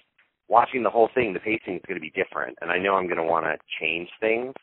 watching 0.48 0.84
the 0.84 0.90
whole 0.90 1.10
thing, 1.14 1.34
the 1.34 1.40
pacing 1.40 1.76
is 1.76 1.82
going 1.88 2.00
to 2.00 2.02
be 2.02 2.12
different. 2.12 2.58
And 2.62 2.72
I 2.72 2.78
know 2.78 2.96
I'm 2.96 3.08
going 3.08 3.18
to 3.18 3.24
want 3.24 3.46
to 3.46 3.58
change 3.80 4.10
things. 4.20 4.54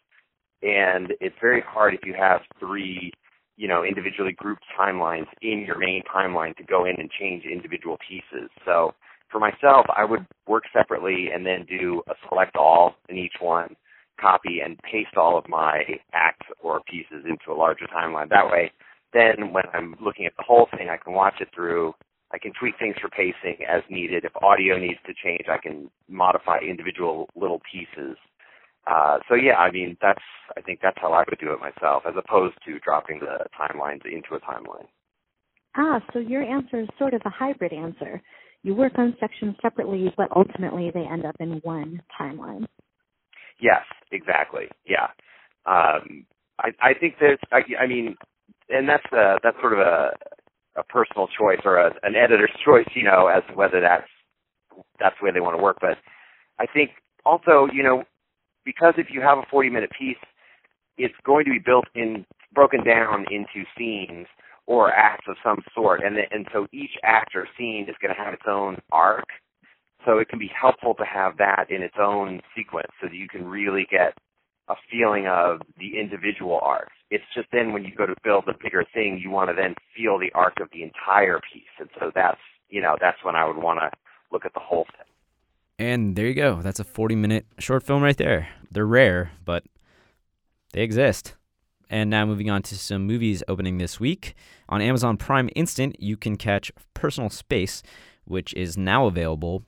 And 0.62 1.14
it's 1.20 1.36
very 1.40 1.62
hard 1.66 1.94
if 1.94 2.00
you 2.04 2.14
have 2.18 2.40
three, 2.58 3.12
you 3.56 3.68
know, 3.68 3.84
individually 3.84 4.32
grouped 4.32 4.64
timelines 4.78 5.26
in 5.42 5.64
your 5.66 5.78
main 5.78 6.02
timeline 6.14 6.56
to 6.56 6.64
go 6.64 6.84
in 6.84 6.96
and 6.98 7.10
change 7.10 7.44
individual 7.44 7.96
pieces. 8.06 8.50
So 8.64 8.94
for 9.30 9.38
myself, 9.40 9.86
I 9.96 10.04
would 10.04 10.26
work 10.46 10.64
separately 10.72 11.28
and 11.32 11.46
then 11.46 11.66
do 11.68 12.02
a 12.08 12.14
select 12.28 12.56
all 12.56 12.96
in 13.08 13.16
each 13.16 13.34
one, 13.40 13.76
copy 14.20 14.60
and 14.64 14.78
paste 14.82 15.16
all 15.16 15.38
of 15.38 15.48
my 15.48 15.82
acts 16.12 16.46
or 16.62 16.80
pieces 16.90 17.24
into 17.24 17.52
a 17.52 17.58
larger 17.58 17.86
timeline. 17.86 18.28
That 18.28 18.50
way, 18.50 18.72
then 19.12 19.52
when 19.52 19.64
I'm 19.72 19.94
looking 20.00 20.26
at 20.26 20.36
the 20.36 20.44
whole 20.46 20.68
thing, 20.76 20.88
I 20.90 20.96
can 20.96 21.14
watch 21.14 21.34
it 21.40 21.48
through. 21.54 21.94
I 22.32 22.38
can 22.38 22.52
tweak 22.58 22.74
things 22.78 22.94
for 23.00 23.08
pacing 23.08 23.64
as 23.68 23.82
needed. 23.90 24.24
If 24.24 24.32
audio 24.42 24.78
needs 24.78 25.00
to 25.06 25.14
change, 25.24 25.46
I 25.48 25.58
can 25.58 25.90
modify 26.08 26.58
individual 26.58 27.28
little 27.34 27.60
pieces. 27.70 28.16
Uh, 28.86 29.18
so 29.28 29.34
yeah, 29.34 29.56
I 29.56 29.70
mean 29.70 29.96
that's 30.00 30.22
I 30.56 30.60
think 30.60 30.80
that's 30.82 30.96
how 31.00 31.12
I 31.12 31.24
would 31.28 31.38
do 31.38 31.52
it 31.52 31.60
myself, 31.60 32.04
as 32.06 32.14
opposed 32.16 32.54
to 32.66 32.78
dropping 32.80 33.20
the 33.20 33.46
timelines 33.58 34.04
into 34.04 34.34
a 34.34 34.40
timeline. 34.40 34.86
Ah, 35.76 36.00
so 36.12 36.18
your 36.18 36.42
answer 36.42 36.80
is 36.80 36.88
sort 36.98 37.14
of 37.14 37.22
a 37.24 37.30
hybrid 37.30 37.72
answer. 37.72 38.20
You 38.62 38.74
work 38.74 38.92
on 38.98 39.16
sections 39.20 39.54
separately, 39.62 40.12
but 40.16 40.28
ultimately 40.34 40.90
they 40.92 41.00
end 41.00 41.24
up 41.24 41.36
in 41.40 41.60
one 41.62 42.02
timeline. 42.20 42.66
Yes, 43.60 43.82
exactly. 44.10 44.64
Yeah. 44.86 45.06
Um, 45.66 46.26
I, 46.58 46.70
I 46.82 46.94
think 46.98 47.14
there's, 47.20 47.38
I, 47.52 47.60
I 47.80 47.86
mean, 47.86 48.16
and 48.68 48.88
that's 48.88 49.04
a, 49.12 49.36
that's 49.42 49.56
sort 49.60 49.74
of 49.74 49.78
a, 49.78 50.10
a 50.76 50.84
personal 50.84 51.28
choice 51.38 51.60
or 51.64 51.76
a, 51.76 51.92
an 52.02 52.14
editor's 52.16 52.50
choice, 52.64 52.88
you 52.94 53.04
know, 53.04 53.28
as 53.28 53.42
to 53.48 53.54
whether 53.54 53.80
that's 53.80 54.08
that's 54.98 55.16
the 55.20 55.26
way 55.26 55.32
they 55.32 55.40
want 55.40 55.56
to 55.56 55.62
work. 55.62 55.78
But 55.80 55.98
I 56.58 56.66
think 56.66 56.90
also, 57.24 57.68
you 57.72 57.82
know, 57.82 58.04
because 58.64 58.94
if 58.96 59.08
you 59.10 59.20
have 59.20 59.38
a 59.38 59.46
40 59.50 59.70
minute 59.70 59.90
piece, 59.98 60.16
it's 60.98 61.14
going 61.24 61.44
to 61.46 61.50
be 61.52 61.58
built 61.64 61.86
in, 61.94 62.26
broken 62.54 62.84
down 62.84 63.24
into 63.30 63.66
scenes 63.76 64.26
or 64.66 64.92
acts 64.92 65.24
of 65.28 65.36
some 65.42 65.62
sort, 65.74 66.02
and 66.04 66.16
the, 66.16 66.22
and 66.30 66.46
so 66.52 66.66
each 66.72 66.92
act 67.02 67.34
or 67.34 67.48
scene 67.58 67.86
is 67.88 67.96
going 68.00 68.14
to 68.14 68.20
have 68.22 68.34
its 68.34 68.44
own 68.46 68.78
arc. 68.92 69.26
So 70.06 70.18
it 70.18 70.28
can 70.28 70.38
be 70.38 70.50
helpful 70.58 70.94
to 70.94 71.04
have 71.04 71.36
that 71.38 71.66
in 71.70 71.82
its 71.82 71.96
own 72.00 72.40
sequence, 72.56 72.88
so 73.00 73.08
that 73.08 73.14
you 73.14 73.28
can 73.28 73.44
really 73.44 73.86
get 73.90 74.14
a 74.68 74.74
feeling 74.90 75.26
of 75.26 75.60
the 75.78 75.98
individual 75.98 76.60
arcs. 76.62 76.92
It's 77.10 77.24
just 77.34 77.48
then 77.52 77.72
when 77.72 77.84
you 77.84 77.94
go 77.94 78.06
to 78.06 78.14
build 78.22 78.44
the 78.46 78.54
bigger 78.62 78.84
thing, 78.94 79.20
you 79.22 79.30
want 79.30 79.50
to 79.50 79.56
then 79.56 79.74
feel 79.96 80.18
the 80.18 80.32
arc 80.34 80.60
of 80.60 80.68
the 80.72 80.84
entire 80.84 81.40
piece, 81.52 81.74
and 81.78 81.88
so 81.98 82.10
that's 82.14 82.40
you 82.68 82.80
know 82.80 82.96
that's 83.00 83.18
when 83.24 83.36
I 83.36 83.44
would 83.46 83.56
want 83.56 83.80
to 83.80 83.90
look 84.32 84.44
at 84.46 84.54
the 84.54 84.60
whole 84.60 84.86
thing. 84.96 85.06
And 85.80 86.14
there 86.14 86.26
you 86.26 86.34
go. 86.34 86.60
That's 86.60 86.78
a 86.78 86.84
40 86.84 87.16
minute 87.16 87.46
short 87.58 87.82
film 87.82 88.02
right 88.02 88.16
there. 88.18 88.50
They're 88.70 88.84
rare, 88.84 89.32
but 89.46 89.64
they 90.74 90.82
exist. 90.82 91.36
And 91.88 92.10
now 92.10 92.26
moving 92.26 92.50
on 92.50 92.60
to 92.64 92.76
some 92.76 93.06
movies 93.06 93.42
opening 93.48 93.78
this 93.78 93.98
week. 93.98 94.34
On 94.68 94.82
Amazon 94.82 95.16
Prime 95.16 95.48
Instant, 95.56 95.96
you 95.98 96.18
can 96.18 96.36
catch 96.36 96.70
Personal 96.92 97.30
Space, 97.30 97.82
which 98.26 98.52
is 98.52 98.76
now 98.76 99.06
available. 99.06 99.64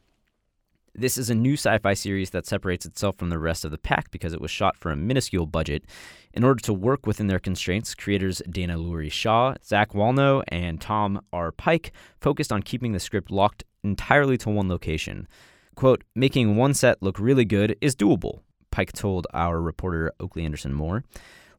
This 0.95 1.17
is 1.17 1.31
a 1.31 1.35
new 1.35 1.55
sci 1.55 1.79
fi 1.79 1.95
series 1.95 2.29
that 2.31 2.45
separates 2.45 2.85
itself 2.85 3.17
from 3.17 3.31
the 3.31 3.39
rest 3.39 3.65
of 3.65 3.71
the 3.71 3.79
pack 3.79 4.11
because 4.11 4.35
it 4.35 4.41
was 4.43 4.51
shot 4.51 4.77
for 4.77 4.91
a 4.91 4.97
minuscule 4.97 5.47
budget. 5.47 5.87
In 6.35 6.45
order 6.45 6.61
to 6.65 6.75
work 6.75 7.07
within 7.07 7.29
their 7.29 7.39
constraints, 7.39 7.95
creators 7.95 8.43
Dana 8.51 8.77
Laurie 8.77 9.09
Shaw, 9.09 9.55
Zach 9.65 9.93
Walno, 9.95 10.43
and 10.49 10.79
Tom 10.79 11.23
R. 11.33 11.53
Pike 11.53 11.91
focused 12.21 12.53
on 12.53 12.63
keeping 12.63 12.93
the 12.93 13.01
script 13.01 13.31
locked 13.31 13.65
entirely 13.83 14.37
to 14.37 14.51
one 14.51 14.69
location. 14.69 15.27
Quote, 15.75 16.05
making 16.15 16.57
one 16.57 16.75
set 16.75 17.03
look 17.03 17.19
really 17.19 17.45
good 17.45 17.77
is 17.81 17.97
doable, 17.97 18.41
Pike 18.71 18.93
told 18.93 19.27
our 19.33 19.61
reporter 19.61 20.13
Oakley 20.21 20.45
Anderson 20.45 20.73
Moore. 20.73 21.05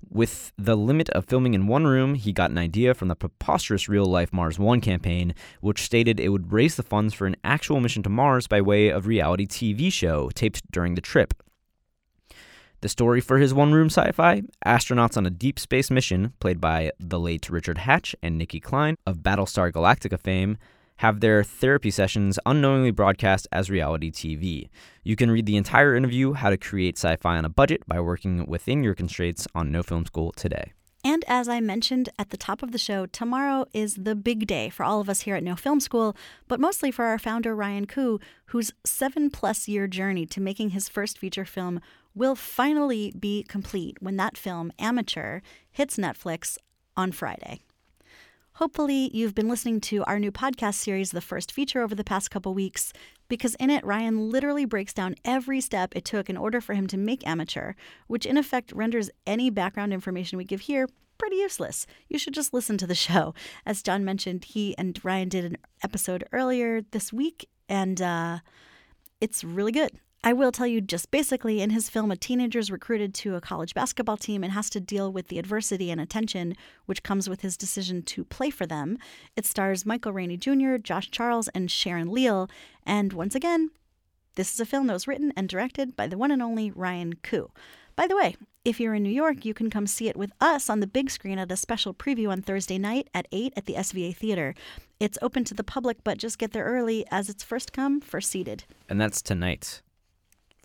With 0.10 0.52
the 0.58 0.76
limit 0.76 1.10
of 1.12 1.26
filming 1.26 1.54
in 1.54 1.68
one 1.68 1.88
room, 1.88 2.16
he 2.16 2.34
got 2.34 2.52
an 2.52 2.58
idea 2.58 2.94
from 2.94 3.08
the 3.08 3.16
preposterous 3.16 3.88
real 3.88 4.06
life 4.06 4.34
Mars 4.34 4.60
One 4.60 4.82
campaign, 4.82 5.34
which 5.62 5.82
stated 5.82 6.20
it 6.20 6.30
would 6.30 6.52
raise 6.52 6.76
the 6.76 6.84
funds 6.84 7.14
for 7.14 7.26
an 7.26 7.38
actual 7.44 7.80
mission 7.80 8.04
to 8.04 8.10
Mars 8.10 8.48
by 8.48 8.62
way 8.62 8.90
of 8.90 9.08
reality 9.08 9.48
TV 9.48 9.92
show 9.92 10.30
taped 10.36 10.70
during 10.72 10.96
the 10.96 11.02
trip. 11.02 11.34
The 12.82 12.90
story 12.90 13.22
for 13.22 13.38
his 13.38 13.54
one 13.54 13.72
room 13.72 13.88
sci 13.88 14.12
fi 14.12 14.44
astronauts 14.66 15.16
on 15.16 15.26
a 15.26 15.30
deep 15.30 15.58
space 15.58 15.90
mission, 15.90 16.34
played 16.42 16.60
by 16.60 16.92
the 17.00 17.20
late 17.20 17.50
Richard 17.50 17.78
Hatch 17.80 18.14
and 18.22 18.38
Nicki 18.38 18.60
Clyne 18.60 18.98
of 19.08 19.20
Battlestar 19.20 19.72
Galactica 19.72 20.20
fame, 20.20 20.58
have 20.98 21.20
their 21.20 21.44
therapy 21.44 21.92
sessions 21.92 22.40
unknowingly 22.46 22.92
broadcast 22.92 23.48
as 23.52 23.70
reality 23.70 24.12
TV. 24.12 24.70
You 25.04 25.16
can 25.16 25.32
read 25.32 25.46
the 25.46 25.58
entire 25.58 25.96
interview, 25.96 26.34
How 26.34 26.50
to 26.50 26.58
Create 26.58 26.98
Sci 26.98 27.16
Fi 27.18 27.38
on 27.38 27.46
a 27.46 27.50
Budget, 27.50 27.82
by 27.88 28.00
working 28.00 28.46
within 28.46 28.84
your 28.84 28.94
constraints 28.94 29.48
on 29.54 29.72
No 29.72 29.84
Film 29.84 30.06
School 30.06 30.32
today. 30.32 30.74
And 31.06 31.26
as 31.28 31.50
I 31.50 31.60
mentioned 31.60 32.08
at 32.18 32.30
the 32.30 32.38
top 32.38 32.64
of 32.64 32.72
the 32.72 32.78
show, 32.78 33.06
tomorrow 33.06 33.66
is 33.74 33.96
the 33.96 34.16
big 34.16 34.48
day 34.48 34.70
for 34.70 34.84
all 34.84 35.02
of 35.02 35.10
us 35.10 35.22
here 35.22 35.36
at 35.36 35.44
No 35.44 35.58
Film 35.58 35.82
School, 35.82 36.16
but 36.48 36.62
mostly 36.62 36.92
for 36.92 37.04
our 37.06 37.20
founder, 37.20 37.54
Ryan 37.54 37.88
Koo, 37.88 38.22
whose 38.48 38.72
seven 38.86 39.30
plus 39.30 39.68
year 39.68 39.86
journey 39.86 40.26
to 40.28 40.40
making 40.40 40.70
his 40.70 40.88
first 40.88 41.18
feature 41.18 41.44
film 41.44 41.82
will 42.16 42.36
finally 42.36 43.12
be 43.20 43.44
complete 43.44 43.98
when 44.00 44.16
that 44.16 44.38
film, 44.38 44.72
Amateur, 44.80 45.42
hits 45.72 45.98
Netflix 45.98 46.58
on 46.96 47.12
Friday. 47.12 47.64
Hopefully, 48.58 49.10
you've 49.12 49.34
been 49.34 49.50
listening 49.50 49.82
to 49.82 50.04
our 50.04 50.20
new 50.20 50.32
podcast 50.32 50.76
series, 50.76 51.10
The 51.10 51.22
First 51.22 51.52
Feature, 51.52 51.82
over 51.82 51.96
the 51.96 52.04
past 52.04 52.30
couple 52.30 52.54
weeks, 52.54 52.94
because 53.28 53.56
in 53.56 53.72
it, 53.72 53.84
Ryan 53.84 54.30
literally 54.30 54.64
breaks 54.66 54.94
down 54.94 55.16
every 55.26 55.60
step 55.60 55.92
it 55.96 56.06
took 56.06 56.30
in 56.30 56.38
order 56.38 56.62
for 56.62 56.76
him 56.76 56.86
to 56.88 56.98
make 56.98 57.26
Amateur, 57.26 57.74
which 58.06 58.28
in 58.28 58.38
effect 58.38 58.72
renders 58.72 59.10
any 59.26 59.50
background 59.50 59.92
information 59.92 60.38
we 60.38 60.44
give 60.44 60.62
here 60.62 60.88
pretty 61.18 61.38
useless. 61.38 61.88
You 62.10 62.20
should 62.20 62.36
just 62.36 62.54
listen 62.54 62.78
to 62.78 62.86
the 62.86 62.94
show. 63.08 63.34
As 63.66 63.82
Jon 63.82 64.06
mentioned, 64.06 64.46
he 64.46 64.78
and 64.78 65.00
Ryan 65.04 65.30
did 65.30 65.46
an 65.46 65.58
episode 65.84 66.24
earlier 66.32 66.82
this 66.92 67.12
week, 67.12 67.50
and 67.68 68.00
uh, 68.00 68.40
it's 69.20 69.44
really 69.44 69.72
good. 69.72 69.94
I 70.26 70.32
will 70.32 70.54
tell 70.54 70.68
you 70.68 70.80
just 70.80 71.12
basically 71.12 71.62
in 71.62 71.72
his 71.72 71.90
film, 71.90 72.10
a 72.10 72.16
teenager 72.16 72.58
is 72.58 72.72
recruited 72.72 73.14
to 73.16 73.36
a 73.36 73.42
college 73.42 73.74
basketball 73.74 74.16
team 74.16 74.42
and 74.42 74.54
has 74.54 74.70
to 74.70 74.80
deal 74.80 75.12
with 75.12 75.28
the 75.28 75.38
adversity 75.38 75.92
and 75.92 76.00
attention 76.00 76.56
which 76.86 77.04
comes 77.04 77.28
with 77.28 77.42
his 77.42 77.58
decision 77.58 78.02
to 78.04 78.24
play 78.24 78.50
for 78.50 78.66
them. 78.66 78.98
It 79.36 79.46
stars 79.46 79.86
Michael 79.86 80.14
Rainey 80.14 80.38
Jr., 80.38 80.78
Josh 80.78 81.12
Charles, 81.12 81.50
and 81.50 81.70
Sharon 81.70 82.10
Leal. 82.10 82.50
And 82.86 83.12
once 83.12 83.36
again, 83.36 83.72
this 84.36 84.54
is 84.54 84.62
a 84.62 84.66
film 84.66 84.88
that 84.88 84.94
was 84.94 85.10
written 85.10 85.34
and 85.36 85.50
directed 85.50 85.98
by 85.98 86.08
the 86.08 86.18
one 86.18 86.32
and 86.32 86.42
only 86.42 86.72
Ryan 86.72 87.16
Koo. 87.16 87.52
By 87.98 88.08
the 88.08 88.16
way, 88.16 88.38
if 88.64 88.80
you're 88.80 88.96
in 88.96 89.04
New 89.04 89.10
York, 89.10 89.44
you 89.44 89.54
can 89.54 89.70
come 89.70 89.88
see 89.88 90.08
it 90.08 90.16
with 90.16 90.32
us 90.40 90.70
on 90.70 90.80
the 90.80 90.88
big 90.88 91.12
screen 91.12 91.38
at 91.38 91.52
a 91.52 91.58
special 91.58 91.94
preview 91.94 92.30
on 92.30 92.42
Thursday 92.42 92.78
night 92.78 93.10
at 93.14 93.28
8 93.34 93.54
at 93.58 93.66
the 93.66 93.74
SVA 93.74 94.16
Theater. 94.16 94.56
It's 95.02 95.18
open 95.22 95.44
to 95.44 95.54
the 95.54 95.66
public, 95.66 96.02
but 96.06 96.18
just 96.18 96.40
get 96.40 96.54
there 96.54 96.64
early 96.64 97.06
as 97.12 97.28
it's 97.28 97.44
first 97.44 97.74
come, 97.74 98.00
first 98.00 98.32
seated. 98.32 98.64
And 98.88 99.02
that's 99.02 99.22
tonight 99.22 99.82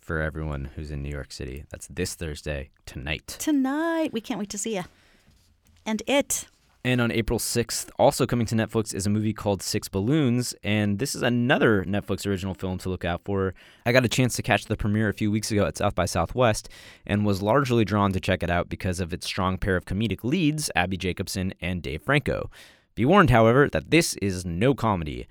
for 0.09 0.19
everyone 0.19 0.71
who's 0.75 0.89
in 0.89 1.03
New 1.03 1.09
York 1.09 1.31
City. 1.31 1.65
That's 1.69 1.85
this 1.85 2.15
Thursday, 2.15 2.71
tonight. 2.87 3.35
Tonight. 3.37 4.11
We 4.11 4.21
can't 4.21 4.39
wait 4.39 4.49
to 4.49 4.57
see 4.57 4.73
you. 4.73 4.85
And 5.85 6.01
it. 6.07 6.47
And 6.83 6.99
on 6.99 7.11
April 7.11 7.37
6th, 7.37 7.91
also 7.99 8.25
coming 8.25 8.47
to 8.47 8.55
Netflix, 8.55 8.91
is 8.91 9.05
a 9.05 9.09
movie 9.11 9.33
called 9.33 9.61
Six 9.61 9.87
Balloons. 9.87 10.55
And 10.63 10.97
this 10.97 11.13
is 11.13 11.21
another 11.21 11.83
Netflix 11.83 12.25
original 12.25 12.55
film 12.55 12.79
to 12.79 12.89
look 12.89 13.05
out 13.05 13.21
for. 13.23 13.53
I 13.85 13.91
got 13.91 14.03
a 14.03 14.07
chance 14.07 14.35
to 14.37 14.41
catch 14.41 14.65
the 14.65 14.75
premiere 14.75 15.09
a 15.09 15.13
few 15.13 15.29
weeks 15.29 15.51
ago 15.51 15.67
at 15.67 15.77
South 15.77 15.93
by 15.93 16.05
Southwest 16.05 16.69
and 17.05 17.23
was 17.23 17.43
largely 17.43 17.85
drawn 17.85 18.11
to 18.13 18.19
check 18.19 18.41
it 18.41 18.49
out 18.49 18.67
because 18.67 18.99
of 18.99 19.13
its 19.13 19.27
strong 19.27 19.59
pair 19.59 19.75
of 19.75 19.85
comedic 19.85 20.23
leads, 20.23 20.71
Abbi 20.75 20.97
Jacobson 20.97 21.53
and 21.61 21.83
Dave 21.83 22.01
Franco. 22.01 22.49
Be 22.95 23.05
warned, 23.05 23.29
however, 23.29 23.69
that 23.69 23.91
this 23.91 24.15
is 24.15 24.43
no 24.43 24.73
comedy. 24.73 25.27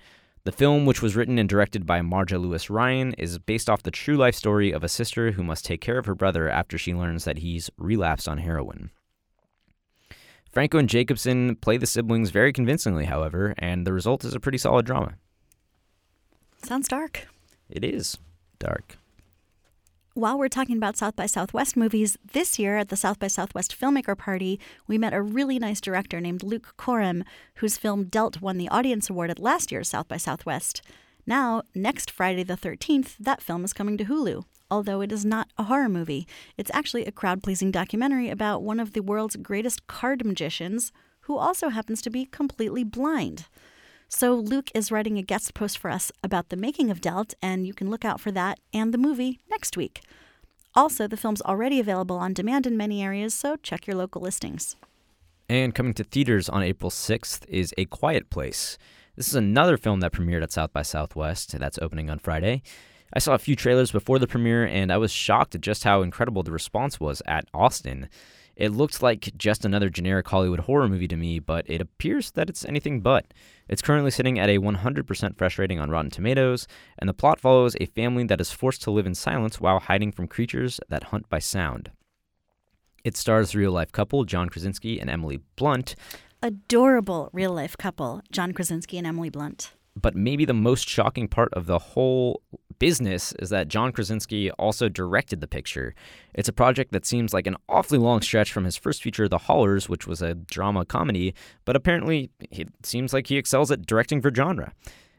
The 0.49 0.55
film, 0.57 0.87
which 0.87 1.03
was 1.03 1.15
written 1.15 1.37
and 1.37 1.47
directed 1.47 1.85
by 1.85 2.01
Marja 2.01 2.41
Lewis 2.41 2.71
Ryan, 2.71 3.13
is 3.19 3.37
based 3.37 3.69
off 3.69 3.83
the 3.83 3.91
true 3.91 4.17
life 4.17 4.33
story 4.33 4.71
of 4.71 4.83
a 4.83 4.89
sister 4.89 5.33
who 5.33 5.43
must 5.43 5.63
take 5.63 5.79
care 5.79 5.99
of 5.99 6.07
her 6.07 6.15
brother 6.15 6.49
after 6.49 6.75
she 6.75 6.91
learns 6.91 7.23
that 7.25 7.37
he's 7.37 7.69
relapsed 7.77 8.27
on 8.27 8.39
heroin. 8.39 8.89
Franco 10.51 10.79
and 10.79 10.89
Jacobson 10.89 11.55
play 11.55 11.77
the 11.77 11.85
siblings 11.85 12.31
very 12.31 12.51
convincingly, 12.51 13.05
however, 13.05 13.53
and 13.59 13.85
the 13.85 13.93
result 13.93 14.25
is 14.25 14.33
a 14.33 14.39
pretty 14.39 14.57
solid 14.57 14.87
drama. 14.87 15.13
Sounds 16.63 16.87
dark. 16.87 17.27
It 17.69 17.83
is 17.83 18.17
dark 18.57 18.97
while 20.19 20.37
we're 20.37 20.49
talking 20.49 20.75
about 20.75 20.97
South 20.97 21.15
by 21.15 21.25
Southwest 21.25 21.77
movies, 21.77 22.17
this 22.33 22.59
year 22.59 22.77
at 22.77 22.89
the 22.89 22.97
South 22.97 23.19
by 23.19 23.27
Southwest 23.27 23.73
Filmmaker 23.79 24.17
Party, 24.17 24.59
we 24.85 24.97
met 24.97 25.13
a 25.13 25.21
really 25.21 25.57
nice 25.57 25.79
director 25.79 26.19
named 26.19 26.43
Luke 26.43 26.75
Korem, 26.77 27.23
whose 27.55 27.77
film 27.77 28.03
Dealt 28.03 28.41
won 28.41 28.57
the 28.57 28.67
Audience 28.67 29.09
Award 29.09 29.29
at 29.29 29.39
last 29.39 29.71
year's 29.71 29.87
South 29.87 30.09
by 30.09 30.17
Southwest. 30.17 30.81
Now, 31.25 31.61
next 31.73 32.11
Friday 32.11 32.43
the 32.43 32.57
13th, 32.57 33.15
that 33.17 33.41
film 33.41 33.63
is 33.63 33.71
coming 33.71 33.97
to 33.97 34.05
Hulu. 34.05 34.43
Although 34.69 34.99
it 34.99 35.13
is 35.13 35.23
not 35.23 35.47
a 35.57 35.63
horror 35.63 35.87
movie, 35.87 36.27
it's 36.57 36.71
actually 36.73 37.05
a 37.05 37.13
crowd 37.13 37.41
pleasing 37.41 37.71
documentary 37.71 38.29
about 38.29 38.61
one 38.61 38.81
of 38.81 38.91
the 38.91 39.01
world's 39.01 39.37
greatest 39.37 39.87
card 39.87 40.25
magicians 40.25 40.91
who 41.21 41.37
also 41.37 41.69
happens 41.69 42.01
to 42.01 42.09
be 42.09 42.25
completely 42.25 42.83
blind. 42.83 43.45
So 44.11 44.33
Luke 44.33 44.71
is 44.73 44.91
writing 44.91 45.19
a 45.19 45.21
guest 45.21 45.53
post 45.53 45.77
for 45.77 45.91
us 45.91 46.11
about 46.23 46.49
the 46.49 46.57
making 46.57 46.89
of 46.89 46.99
Dealt, 46.99 47.35
and 47.43 47.67
you 47.67 47.75
can 47.75 47.91
look 47.91 48.03
out 48.03 48.19
for 48.19 48.31
that 48.31 48.59
and 48.73 48.91
the 48.91 48.97
movie 48.97 49.39
next 49.51 49.77
week. 49.77 50.01
Also, 50.73 51.07
the 51.07 51.15
film's 51.15 51.43
already 51.43 51.79
available 51.79 52.17
on 52.17 52.33
demand 52.33 52.65
in 52.65 52.75
many 52.75 53.03
areas, 53.03 53.35
so 53.35 53.55
check 53.57 53.85
your 53.85 53.95
local 53.95 54.19
listings. 54.19 54.75
And 55.47 55.75
coming 55.75 55.93
to 55.93 56.03
theaters 56.03 56.49
on 56.49 56.63
April 56.63 56.89
6th 56.89 57.47
is 57.47 57.71
A 57.77 57.85
Quiet 57.85 58.31
Place. 58.31 58.79
This 59.15 59.27
is 59.27 59.35
another 59.35 59.77
film 59.77 59.99
that 59.99 60.11
premiered 60.11 60.41
at 60.41 60.51
South 60.51 60.73
by 60.73 60.81
Southwest 60.81 61.57
that's 61.59 61.79
opening 61.79 62.09
on 62.09 62.17
Friday. 62.17 62.63
I 63.13 63.19
saw 63.19 63.35
a 63.35 63.39
few 63.39 63.55
trailers 63.55 63.91
before 63.91 64.17
the 64.17 64.27
premiere 64.27 64.65
and 64.65 64.91
I 64.91 64.97
was 64.97 65.11
shocked 65.11 65.53
at 65.53 65.61
just 65.61 65.83
how 65.83 66.01
incredible 66.01 66.41
the 66.41 66.51
response 66.51 66.99
was 66.99 67.21
at 67.27 67.45
Austin. 67.53 68.09
It 68.59 68.73
looked 68.73 69.01
like 69.01 69.31
just 69.37 69.63
another 69.63 69.89
generic 69.89 70.27
Hollywood 70.27 70.59
horror 70.59 70.89
movie 70.89 71.07
to 71.07 71.15
me, 71.15 71.39
but 71.39 71.63
it 71.69 71.79
appears 71.79 72.31
that 72.31 72.49
it's 72.49 72.65
anything 72.65 72.99
but. 72.99 73.33
It's 73.69 73.81
currently 73.81 74.11
sitting 74.11 74.37
at 74.37 74.49
a 74.49 74.59
100% 74.59 75.37
fresh 75.37 75.57
rating 75.57 75.79
on 75.79 75.89
Rotten 75.89 76.11
Tomatoes, 76.11 76.67
and 76.97 77.07
the 77.07 77.13
plot 77.13 77.39
follows 77.39 77.77
a 77.79 77.85
family 77.85 78.25
that 78.25 78.41
is 78.41 78.51
forced 78.51 78.81
to 78.81 78.91
live 78.91 79.07
in 79.07 79.15
silence 79.15 79.61
while 79.61 79.79
hiding 79.79 80.11
from 80.11 80.27
creatures 80.27 80.81
that 80.89 81.05
hunt 81.05 81.29
by 81.29 81.39
sound. 81.39 81.91
It 83.05 83.15
stars 83.15 83.55
real 83.55 83.71
life 83.71 83.93
couple 83.93 84.25
John 84.25 84.49
Krasinski 84.49 84.99
and 84.99 85.09
Emily 85.09 85.39
Blunt. 85.55 85.95
Adorable 86.43 87.29
real 87.31 87.53
life 87.53 87.77
couple, 87.77 88.21
John 88.29 88.51
Krasinski 88.51 88.97
and 88.97 89.07
Emily 89.07 89.29
Blunt. 89.29 89.71
But 89.99 90.15
maybe 90.15 90.45
the 90.45 90.53
most 90.53 90.87
shocking 90.87 91.27
part 91.27 91.53
of 91.53 91.65
the 91.65 91.79
whole 91.79 92.41
business 92.79 93.33
is 93.39 93.49
that 93.49 93.67
John 93.67 93.91
Krasinski 93.91 94.51
also 94.51 94.89
directed 94.89 95.41
the 95.41 95.47
picture. 95.47 95.93
It's 96.33 96.49
a 96.49 96.53
project 96.53 96.91
that 96.93 97.05
seems 97.05 97.33
like 97.33 97.47
an 97.47 97.57
awfully 97.67 97.99
long 97.99 98.21
stretch 98.21 98.51
from 98.51 98.63
his 98.63 98.77
first 98.77 99.03
feature, 99.03 99.27
The 99.27 99.37
Hollars, 99.37 99.89
which 99.89 100.07
was 100.07 100.21
a 100.21 100.35
drama 100.35 100.85
comedy, 100.85 101.33
but 101.65 101.75
apparently 101.75 102.29
it 102.51 102.69
seems 102.83 103.13
like 103.13 103.27
he 103.27 103.37
excels 103.37 103.69
at 103.71 103.85
directing 103.85 104.21
for 104.21 104.33
genre. 104.33 104.73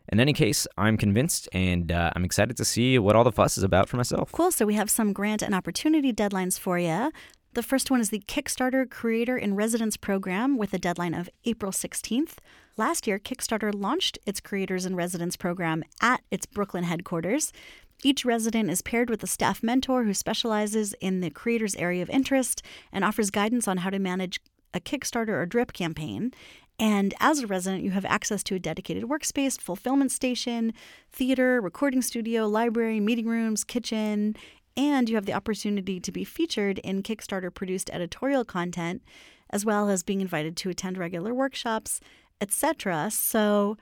In 0.08 0.18
any 0.18 0.32
case, 0.32 0.66
I'm 0.76 0.96
convinced 0.96 1.48
and 1.52 1.92
uh, 1.92 2.10
I'm 2.16 2.24
excited 2.24 2.56
to 2.56 2.64
see 2.64 2.98
what 2.98 3.14
all 3.14 3.22
the 3.22 3.30
fuss 3.30 3.56
is 3.56 3.62
about 3.62 3.88
for 3.88 3.96
myself. 3.96 4.32
Cool. 4.32 4.50
So 4.50 4.66
we 4.66 4.74
have 4.74 4.90
some 4.90 5.12
grant 5.12 5.42
and 5.42 5.54
opportunity 5.54 6.12
deadlines 6.12 6.58
for 6.58 6.78
you. 6.78 7.12
The 7.52 7.62
first 7.62 7.90
one 7.90 8.00
is 8.00 8.10
the 8.10 8.22
Kickstarter 8.26 8.88
Creator 8.88 9.36
in 9.36 9.54
Residence 9.54 9.96
program 9.96 10.56
with 10.56 10.72
a 10.72 10.78
deadline 10.78 11.14
of 11.14 11.28
April 11.44 11.72
16th. 11.72 12.34
Last 12.80 13.06
year, 13.06 13.18
Kickstarter 13.18 13.74
launched 13.78 14.18
its 14.24 14.40
Creators 14.40 14.86
in 14.86 14.96
Residence 14.96 15.36
program 15.36 15.84
at 16.00 16.22
its 16.30 16.46
Brooklyn 16.46 16.84
headquarters. 16.84 17.52
Each 18.02 18.24
resident 18.24 18.70
is 18.70 18.80
paired 18.80 19.10
with 19.10 19.22
a 19.22 19.26
staff 19.26 19.62
mentor 19.62 20.04
who 20.04 20.14
specializes 20.14 20.94
in 20.94 21.20
the 21.20 21.28
creator's 21.28 21.74
area 21.74 22.00
of 22.00 22.08
interest 22.08 22.62
and 22.90 23.04
offers 23.04 23.30
guidance 23.30 23.68
on 23.68 23.76
how 23.76 23.90
to 23.90 23.98
manage 23.98 24.40
a 24.72 24.80
Kickstarter 24.80 25.28
or 25.28 25.44
drip 25.44 25.74
campaign. 25.74 26.32
And 26.78 27.12
as 27.20 27.40
a 27.40 27.46
resident, 27.46 27.82
you 27.82 27.90
have 27.90 28.06
access 28.06 28.42
to 28.44 28.54
a 28.54 28.58
dedicated 28.58 29.04
workspace, 29.04 29.60
fulfillment 29.60 30.10
station, 30.10 30.72
theater, 31.12 31.60
recording 31.60 32.00
studio, 32.00 32.48
library, 32.48 32.98
meeting 32.98 33.26
rooms, 33.26 33.62
kitchen, 33.62 34.36
and 34.74 35.10
you 35.10 35.16
have 35.16 35.26
the 35.26 35.34
opportunity 35.34 36.00
to 36.00 36.10
be 36.10 36.24
featured 36.24 36.78
in 36.78 37.02
Kickstarter 37.02 37.52
produced 37.52 37.90
editorial 37.92 38.46
content, 38.46 39.02
as 39.50 39.66
well 39.66 39.90
as 39.90 40.02
being 40.02 40.22
invited 40.22 40.56
to 40.56 40.70
attend 40.70 40.96
regular 40.96 41.34
workshops, 41.34 42.00
etc. 42.40 43.10
So 43.10 43.76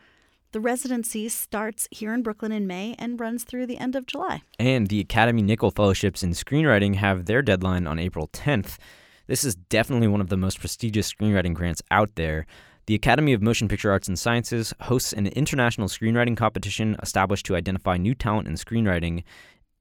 the 0.53 0.61
residency 0.61 1.29
starts 1.29 1.89
here 1.91 2.15
in 2.15 2.23
Brooklyn 2.23 2.53
in 2.53 2.67
May 2.67 2.95
and 2.99 3.21
runs 3.21 3.45
through 3.45 3.67
the 3.67 3.79
end 3.79 3.95
of 3.95 4.07
July. 4.07 4.43
And 4.59 4.87
the 4.87 5.01
Academy 5.01 5.43
Nichol 5.43 5.71
Fellowships 5.71 6.23
in 6.23 6.31
Screenwriting 6.31 6.95
have 6.95 7.27
their 7.27 7.43
deadline 7.43 7.87
on 7.87 7.99
April 7.99 8.29
10th. 8.29 8.79
This 9.27 9.45
is 9.45 9.55
definitely 9.55 10.09
one 10.09 10.23
of 10.23 10.31
the 10.31 10.39
most 10.39 10.59
prestigious 10.59 11.13
screenwriting 11.13 11.53
grants 11.53 11.83
out 11.91 12.15
there. 12.15 12.47
The 12.87 12.95
Academy 12.95 13.35
of 13.35 13.43
Motion 13.43 13.69
Picture 13.69 13.91
Arts 13.91 14.09
and 14.09 14.19
Sciences 14.19 14.73
hosts 14.81 15.13
an 15.13 15.27
international 15.27 15.89
screenwriting 15.89 16.39
competition 16.39 16.97
established 17.03 17.45
to 17.47 17.57
identify 17.57 17.99
new 17.99 18.15
talent 18.15 18.49
in 18.49 18.55
screenwriting. 18.55 19.25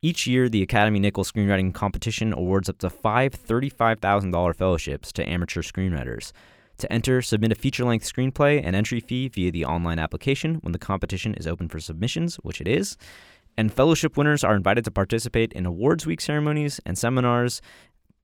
Each 0.01 0.27
year, 0.27 0.49
the 0.49 0.61
Academy 0.61 0.99
Nichol 0.99 1.23
Screenwriting 1.23 1.73
Competition 1.73 2.33
awards 2.33 2.67
up 2.67 2.79
to 2.79 2.89
five 2.89 3.31
$35,000 3.31 4.53
fellowships 4.53 5.13
to 5.13 5.27
amateur 5.27 5.61
screenwriters. 5.61 6.33
To 6.79 6.93
enter, 6.93 7.21
submit 7.21 7.51
a 7.51 7.55
feature 7.55 7.85
length 7.85 8.11
screenplay 8.11 8.61
and 8.63 8.75
entry 8.75 8.99
fee 8.99 9.27
via 9.29 9.51
the 9.51 9.65
online 9.65 9.97
application 9.97 10.55
when 10.55 10.73
the 10.73 10.79
competition 10.79 11.33
is 11.33 11.47
open 11.47 11.69
for 11.69 11.79
submissions, 11.79 12.35
which 12.37 12.61
it 12.61 12.67
is. 12.67 12.97
And 13.57 13.73
fellowship 13.73 14.15
winners 14.15 14.43
are 14.43 14.55
invited 14.55 14.85
to 14.85 14.91
participate 14.91 15.53
in 15.53 15.65
awards 15.65 16.05
week 16.05 16.21
ceremonies 16.21 16.79
and 16.85 16.95
seminars, 16.97 17.61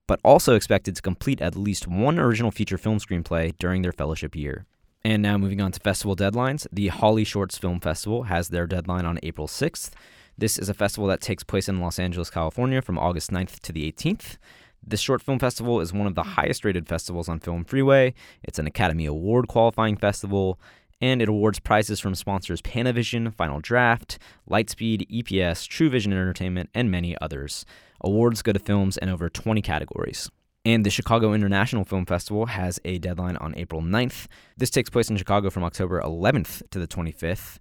but 0.06 0.20
also 0.22 0.54
expected 0.54 0.94
to 0.94 1.02
complete 1.02 1.40
at 1.40 1.56
least 1.56 1.88
one 1.88 2.18
original 2.18 2.52
feature 2.52 2.78
film 2.78 2.98
screenplay 2.98 3.56
during 3.58 3.82
their 3.82 3.92
fellowship 3.92 4.36
year. 4.36 4.66
And 5.02 5.20
now 5.20 5.36
moving 5.36 5.60
on 5.60 5.72
to 5.72 5.80
festival 5.80 6.14
deadlines, 6.14 6.66
the 6.72 6.88
Holly 6.88 7.24
Shorts 7.24 7.58
Film 7.58 7.80
Festival 7.80 8.24
has 8.24 8.48
their 8.48 8.66
deadline 8.66 9.04
on 9.04 9.18
April 9.22 9.48
6th. 9.48 9.90
This 10.38 10.58
is 10.58 10.68
a 10.68 10.74
festival 10.74 11.08
that 11.08 11.20
takes 11.20 11.42
place 11.42 11.68
in 11.68 11.80
Los 11.80 11.98
Angeles, 11.98 12.30
California 12.30 12.80
from 12.80 12.98
August 12.98 13.30
9th 13.30 13.60
to 13.60 13.72
the 13.72 13.90
18th. 13.90 14.38
This 14.86 15.00
short 15.00 15.22
film 15.22 15.38
festival 15.38 15.80
is 15.80 15.94
one 15.94 16.06
of 16.06 16.14
the 16.14 16.22
highest 16.22 16.62
rated 16.62 16.86
festivals 16.86 17.26
on 17.26 17.40
Film 17.40 17.64
Freeway. 17.64 18.12
It's 18.42 18.58
an 18.58 18.66
Academy 18.66 19.06
Award 19.06 19.48
qualifying 19.48 19.96
festival, 19.96 20.60
and 21.00 21.22
it 21.22 21.28
awards 21.28 21.58
prizes 21.58 22.00
from 22.00 22.14
sponsors 22.14 22.60
Panavision, 22.60 23.32
Final 23.34 23.60
Draft, 23.60 24.18
Lightspeed, 24.48 25.08
EPS, 25.10 25.66
True 25.66 25.88
Vision 25.88 26.12
Entertainment, 26.12 26.68
and 26.74 26.90
many 26.90 27.16
others. 27.22 27.64
Awards 28.02 28.42
go 28.42 28.52
to 28.52 28.58
films 28.58 28.98
in 28.98 29.08
over 29.08 29.30
20 29.30 29.62
categories. 29.62 30.30
And 30.66 30.84
the 30.84 30.90
Chicago 30.90 31.32
International 31.32 31.84
Film 31.84 32.04
Festival 32.04 32.46
has 32.46 32.78
a 32.84 32.98
deadline 32.98 33.38
on 33.38 33.54
April 33.56 33.80
9th. 33.80 34.26
This 34.58 34.70
takes 34.70 34.90
place 34.90 35.08
in 35.08 35.16
Chicago 35.16 35.48
from 35.48 35.64
October 35.64 36.02
11th 36.02 36.62
to 36.70 36.78
the 36.78 36.86
25th. 36.86 37.58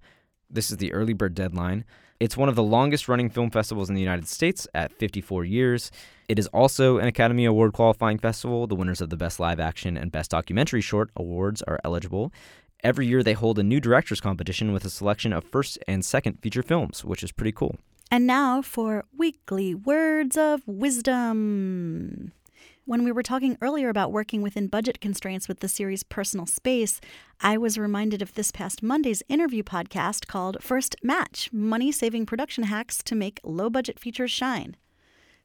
This 0.50 0.72
is 0.72 0.78
the 0.78 0.92
early 0.92 1.14
bird 1.14 1.36
deadline. 1.36 1.86
It's 2.24 2.38
one 2.38 2.48
of 2.48 2.56
the 2.56 2.64
longest 2.64 3.10
running 3.10 3.30
film 3.30 3.50
festivals 3.52 3.90
in 3.90 3.96
the 3.96 4.02
United 4.02 4.30
States 4.30 4.66
at 4.74 4.94
54 4.94 5.44
years. 5.44 5.92
It 6.30 6.40
is 6.40 6.48
also 6.54 6.98
an 6.98 7.06
Academy 7.06 7.44
Award 7.44 7.74
qualifying 7.74 8.18
festival. 8.18 8.66
The 8.66 8.76
winners 8.76 9.02
of 9.02 9.10
the 9.10 9.18
Best 9.18 9.42
Live 9.42 9.60
Action 9.60 9.98
and 9.98 10.10
Best 10.10 10.32
Documentary 10.32 10.80
Short 10.80 11.10
awards 11.18 11.62
are 11.64 11.82
eligible. 11.84 12.32
Every 12.82 13.08
year, 13.08 13.24
they 13.24 13.34
hold 13.34 13.60
a 13.60 13.64
new 13.64 13.82
directors 13.82 14.22
competition 14.22 14.72
with 14.72 14.86
a 14.86 14.90
selection 14.90 15.34
of 15.34 15.44
first 15.44 15.78
and 15.86 16.06
second 16.06 16.40
feature 16.40 16.64
films, 16.64 17.04
which 17.04 17.24
is 17.24 17.34
pretty 17.34 17.52
cool. 17.52 17.76
And 18.10 18.26
now 18.26 18.62
for 18.62 19.04
weekly 19.18 19.76
words 19.76 20.38
of 20.38 20.66
wisdom. 20.66 22.32
When 22.86 23.06
we 23.06 23.14
were 23.14 23.24
talking 23.24 23.58
earlier 23.62 23.88
about 23.88 24.12
working 24.12 24.42
within 24.42 24.68
budget 24.68 25.00
constraints 25.00 25.48
with 25.48 25.62
the 25.62 25.70
series 25.70 26.04
Personal 26.04 26.46
Space, 26.46 27.00
I 27.40 27.58
was 27.58 27.78
reminded 27.78 28.22
of 28.22 28.34
this 28.34 28.52
past 28.52 28.84
Monday's 28.84 29.24
interview 29.30 29.64
podcast 29.64 30.28
called 30.28 30.62
First 30.62 30.98
Match 31.02 31.50
Money 31.54 31.94
Saving 31.94 32.26
Production 32.26 32.66
Hacks 32.66 33.02
to 33.04 33.16
Make 33.16 33.40
Low 33.46 33.70
Budget 33.70 34.00
Features 34.00 34.32
Shine. 34.32 34.76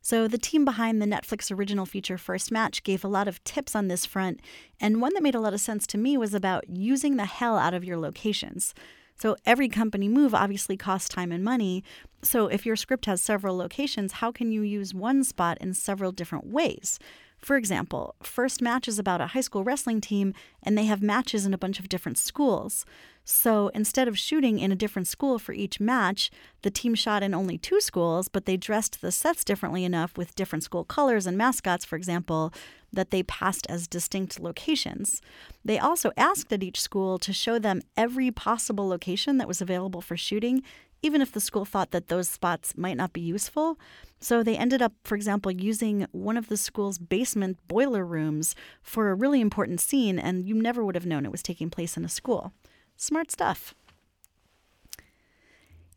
So, 0.01 0.27
the 0.27 0.37
team 0.37 0.64
behind 0.64 1.01
the 1.01 1.07
Netflix 1.07 1.57
original 1.57 1.87
feature 1.87 2.18
First 2.18 2.51
Match 2.51 2.83
gave 2.83 3.05
a 3.05 3.09
lot 3.09 3.29
of 3.29 3.42
tips 3.44 3.77
on 3.77 3.87
this 3.87 4.05
front, 4.05 4.40
and 4.81 5.01
one 5.01 5.14
that 5.14 5.22
made 5.22 5.37
a 5.37 5.40
lot 5.40 5.55
of 5.55 5.61
sense 5.61 5.87
to 5.88 5.98
me 5.98 6.18
was 6.18 6.35
about 6.35 6.68
using 6.68 7.18
the 7.18 7.24
hell 7.24 7.57
out 7.57 7.72
of 7.72 7.85
your 7.85 7.98
locations. 7.98 8.74
So, 9.14 9.37
every 9.46 9.68
company 9.68 10.09
move 10.09 10.35
obviously 10.35 10.77
costs 10.77 11.09
time 11.09 11.31
and 11.31 11.44
money. 11.44 11.85
So, 12.20 12.48
if 12.48 12.66
your 12.66 12.74
script 12.74 13.07
has 13.07 13.22
several 13.22 13.57
locations, 13.57 14.14
how 14.14 14.33
can 14.33 14.51
you 14.51 14.62
use 14.62 14.92
one 14.92 15.22
spot 15.22 15.59
in 15.61 15.72
several 15.74 16.11
different 16.11 16.48
ways? 16.48 16.98
For 17.38 17.57
example, 17.57 18.14
First 18.22 18.61
Match 18.61 18.88
is 18.88 18.98
about 18.98 19.20
a 19.20 19.29
high 19.29 19.40
school 19.40 19.64
wrestling 19.64 20.01
team 20.01 20.35
and 20.62 20.77
they 20.77 20.87
have 20.87 21.03
matches 21.03 21.46
in 21.46 21.55
a 21.55 21.59
bunch 21.59 21.79
of 21.79 21.88
different 21.88 22.18
schools. 22.18 22.85
So 23.24 23.68
instead 23.68 24.09
of 24.09 24.18
shooting 24.18 24.59
in 24.59 24.72
a 24.72 24.77
different 24.77 25.07
school 25.07 25.38
for 25.38 25.53
each 25.53 25.81
match, 25.81 26.31
the 26.62 26.70
team 26.70 26.94
shot 26.94 27.22
in 27.22 27.35
only 27.35 27.59
two 27.59 27.81
schools, 27.81 28.29
but 28.29 28.46
they 28.46 28.57
dressed 28.57 29.01
the 29.01 29.12
sets 29.12 29.44
differently 29.44 29.85
enough 29.85 30.16
with 30.16 30.35
different 30.35 30.64
school 30.64 30.83
colors 30.83 31.27
and 31.27 31.37
mascots, 31.37 31.85
for 31.85 31.96
example, 31.96 32.53
that 32.90 33.11
they 33.11 33.22
passed 33.22 33.66
as 33.68 33.87
distinct 33.87 34.40
locations. 34.40 35.20
They 35.62 35.79
also 35.79 36.11
asked 36.16 36.53
at 36.53 36.62
each 36.62 36.81
school 36.81 37.18
to 37.18 37.33
show 37.35 37.59
them 37.59 37.83
every 37.98 38.31
possible 38.31 38.88
location 38.88 39.37
that 39.37 39.48
was 39.48 39.61
available 39.61 40.01
for 40.01 40.16
shooting, 40.16 40.62
even 41.02 41.20
if 41.20 41.32
the 41.32 41.40
school 41.40 41.64
thought 41.64 41.90
that 41.92 42.08
those 42.08 42.28
spots 42.28 42.76
might 42.76 42.96
not 42.96 43.12
be 43.12 43.20
useful. 43.20 43.78
So 44.20 44.42
they 44.42 44.56
ended 44.56 44.82
up, 44.82 44.92
for 45.04 45.14
example, 45.14 45.52
using 45.52 46.06
one 46.12 46.37
of 46.37 46.48
the 46.48 46.56
school's 46.56 46.98
basement 46.98 47.58
boiler 47.68 48.04
rooms 48.04 48.56
for 48.82 49.11
a 49.11 49.14
really 49.14 49.40
important 49.40 49.80
scene, 49.80 50.18
and 50.18 50.44
you 50.44 50.54
never 50.54 50.84
would 50.84 50.96
have 50.96 51.06
known 51.06 51.24
it 51.24 51.32
was 51.32 51.42
taking 51.42 51.70
place 51.70 51.96
in 51.96 52.04
a 52.04 52.08
school. 52.08 52.52
Smart 52.96 53.30
stuff. 53.30 53.74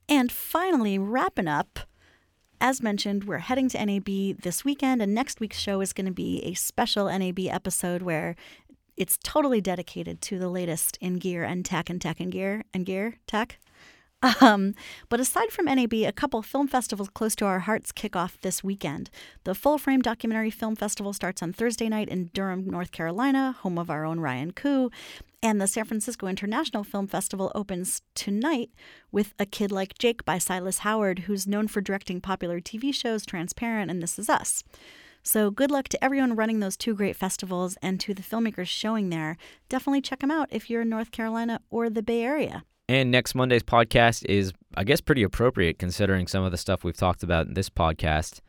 And 0.07 0.31
finally, 0.31 0.99
wrapping 0.99 1.47
up, 1.47 1.79
as 2.59 2.81
mentioned, 2.81 3.23
we're 3.23 3.39
heading 3.39 3.69
to 3.69 3.83
NAB 3.83 4.41
this 4.43 4.63
weekend, 4.63 5.01
and 5.01 5.15
next 5.15 5.39
week's 5.39 5.57
show 5.57 5.81
is 5.81 5.93
going 5.93 6.05
to 6.05 6.11
be 6.11 6.43
a 6.43 6.53
special 6.53 7.05
NAB 7.07 7.39
episode 7.49 8.03
where 8.03 8.35
it's 8.95 9.17
totally 9.23 9.61
dedicated 9.61 10.21
to 10.21 10.37
the 10.37 10.49
latest 10.49 10.97
in 11.01 11.15
gear 11.15 11.43
and 11.43 11.65
tech 11.65 11.89
and 11.89 11.99
tech 11.99 12.19
and 12.19 12.31
gear 12.31 12.63
and 12.71 12.85
gear 12.85 13.15
tech. 13.25 13.57
Um, 14.39 14.75
but 15.10 15.19
aside 15.19 15.51
from 15.51 15.65
NAB, 15.65 15.93
a 15.93 16.12
couple 16.12 16.41
film 16.41 16.67
festivals 16.67 17.10
close 17.10 17.36
to 17.36 17.45
our 17.45 17.60
hearts 17.60 17.91
kick 17.91 18.15
off 18.15 18.39
this 18.41 18.63
weekend. 18.63 19.10
The 19.45 19.55
Full 19.55 19.77
Frame 19.77 20.01
Documentary 20.01 20.51
Film 20.51 20.75
Festival 20.75 21.13
starts 21.13 21.41
on 21.41 21.53
Thursday 21.53 21.89
night 21.89 22.10
in 22.10 22.29
Durham, 22.34 22.67
North 22.67 22.91
Carolina, 22.91 23.55
home 23.62 23.79
of 23.79 23.89
our 23.89 24.05
own 24.05 24.19
Ryan 24.19 24.51
Koo. 24.51 24.91
And 25.43 25.60
the 25.60 25.65
San 25.65 25.86
Francisco 25.86 26.27
International 26.27 26.84
Film 26.84 27.07
Festival 27.07 27.51
opens 27.55 28.03
tonight 28.13 28.69
with 29.12 29.34
A 29.39 29.45
Kid 29.45 29.71
Like 29.71 29.97
Jake 29.97 30.23
by 30.23 30.38
Silas 30.38 30.79
Howard, 30.79 31.19
who's 31.19 31.47
known 31.47 31.67
for 31.67 31.81
directing 31.81 32.21
popular 32.21 32.60
TV 32.60 32.93
shows 32.93 33.25
Transparent 33.25 33.89
and 33.89 34.03
This 34.03 34.19
Is 34.19 34.29
Us. 34.29 34.63
So, 35.23 35.51
good 35.51 35.69
luck 35.69 35.88
to 35.89 36.03
everyone 36.03 36.36
running 36.36 36.60
those 36.60 36.77
two 36.77 36.95
great 36.95 37.15
festivals 37.15 37.77
and 37.81 37.99
to 37.99 38.13
the 38.13 38.23
filmmakers 38.23 38.67
showing 38.67 39.10
there. 39.10 39.38
Definitely 39.69 40.01
check 40.01 40.19
them 40.19 40.31
out 40.31 40.47
if 40.51 40.69
you're 40.69 40.81
in 40.81 40.89
North 40.89 41.12
Carolina 41.12 41.62
or 41.69 41.89
the 41.89 42.03
Bay 42.03 42.23
Area. 42.23 42.63
And 42.91 43.10
next 43.10 43.36
Monday's 43.36 43.63
podcast 43.63 44.25
is 44.25 44.51
I 44.75 44.84
guess 44.84 44.99
pretty 44.99 45.23
appropriate 45.23 45.80
considering 45.80 46.27
some 46.27 46.43
of 46.43 46.51
the 46.51 46.58
stuff 46.58 46.84
we've 46.84 46.97
talked 46.97 47.23
about 47.23 47.47
in 47.47 47.54
this 47.54 47.69
podcast. 47.69 48.41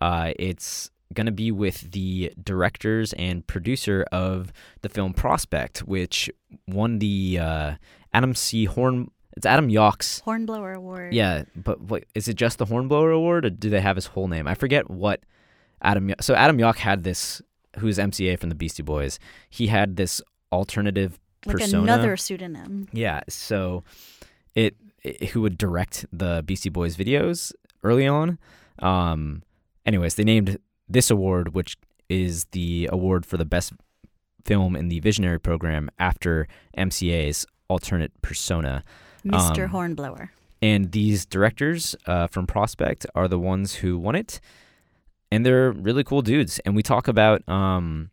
Uh, 0.00 0.32
it's 0.38 0.90
going 1.12 1.26
to 1.26 1.32
be 1.32 1.52
with 1.52 1.92
the 1.92 2.32
directors 2.42 3.12
and 3.12 3.46
producer 3.46 4.06
of 4.10 4.50
the 4.80 4.88
film 4.88 5.12
Prospect, 5.12 5.80
which 5.80 6.30
won 6.66 7.00
the 7.00 7.38
uh, 7.38 7.74
Adam 8.14 8.34
C. 8.34 8.64
Horn. 8.64 9.10
It's 9.36 9.44
Adam 9.44 9.68
Yauch's. 9.68 10.20
Hornblower 10.20 10.72
Award. 10.72 11.12
Yeah, 11.12 11.42
but 11.54 11.82
what 11.82 12.04
is 12.14 12.28
it? 12.28 12.36
Just 12.36 12.56
the 12.56 12.64
Hornblower 12.64 13.10
Award, 13.10 13.44
or 13.44 13.50
do 13.50 13.68
they 13.68 13.82
have 13.82 13.96
his 13.96 14.06
whole 14.06 14.26
name? 14.26 14.48
I 14.48 14.54
forget 14.54 14.88
what 14.88 15.20
Adam. 15.82 16.14
So 16.18 16.34
Adam 16.34 16.56
Yauch 16.56 16.76
had 16.78 17.04
this. 17.04 17.42
Who's 17.78 17.98
MCA 17.98 18.38
from 18.38 18.48
the 18.48 18.54
Beastie 18.54 18.82
Boys? 18.82 19.18
He 19.50 19.66
had 19.66 19.96
this 19.96 20.22
alternative 20.50 21.18
like 21.46 21.58
persona. 21.58 21.82
another 21.82 22.16
pseudonym. 22.16 22.88
Yeah, 22.92 23.20
so 23.28 23.84
it, 24.54 24.76
it 25.02 25.30
who 25.30 25.42
would 25.42 25.58
direct 25.58 26.06
the 26.12 26.42
Beastie 26.44 26.70
Boys 26.70 26.96
videos 26.96 27.52
early 27.82 28.06
on. 28.06 28.38
Um, 28.78 29.42
anyways, 29.84 30.14
they 30.14 30.24
named 30.24 30.58
this 30.88 31.10
award, 31.10 31.54
which 31.54 31.76
is 32.08 32.44
the 32.52 32.88
award 32.92 33.24
for 33.24 33.36
the 33.36 33.44
best 33.44 33.72
film 34.44 34.76
in 34.76 34.88
the 34.88 35.00
Visionary 35.00 35.40
program 35.40 35.90
after 35.98 36.46
MCA's 36.76 37.46
alternate 37.68 38.12
persona. 38.22 38.84
Mr. 39.24 39.64
Um, 39.64 39.70
Hornblower. 39.70 40.32
And 40.60 40.92
these 40.92 41.26
directors 41.26 41.96
uh, 42.06 42.28
from 42.28 42.46
Prospect 42.46 43.06
are 43.14 43.28
the 43.28 43.38
ones 43.38 43.76
who 43.76 43.98
won 43.98 44.14
it. 44.14 44.40
And 45.30 45.46
they're 45.46 45.72
really 45.72 46.04
cool 46.04 46.22
dudes. 46.22 46.60
And 46.60 46.76
we 46.76 46.82
talk 46.82 47.08
about 47.08 47.46
um, 47.48 48.10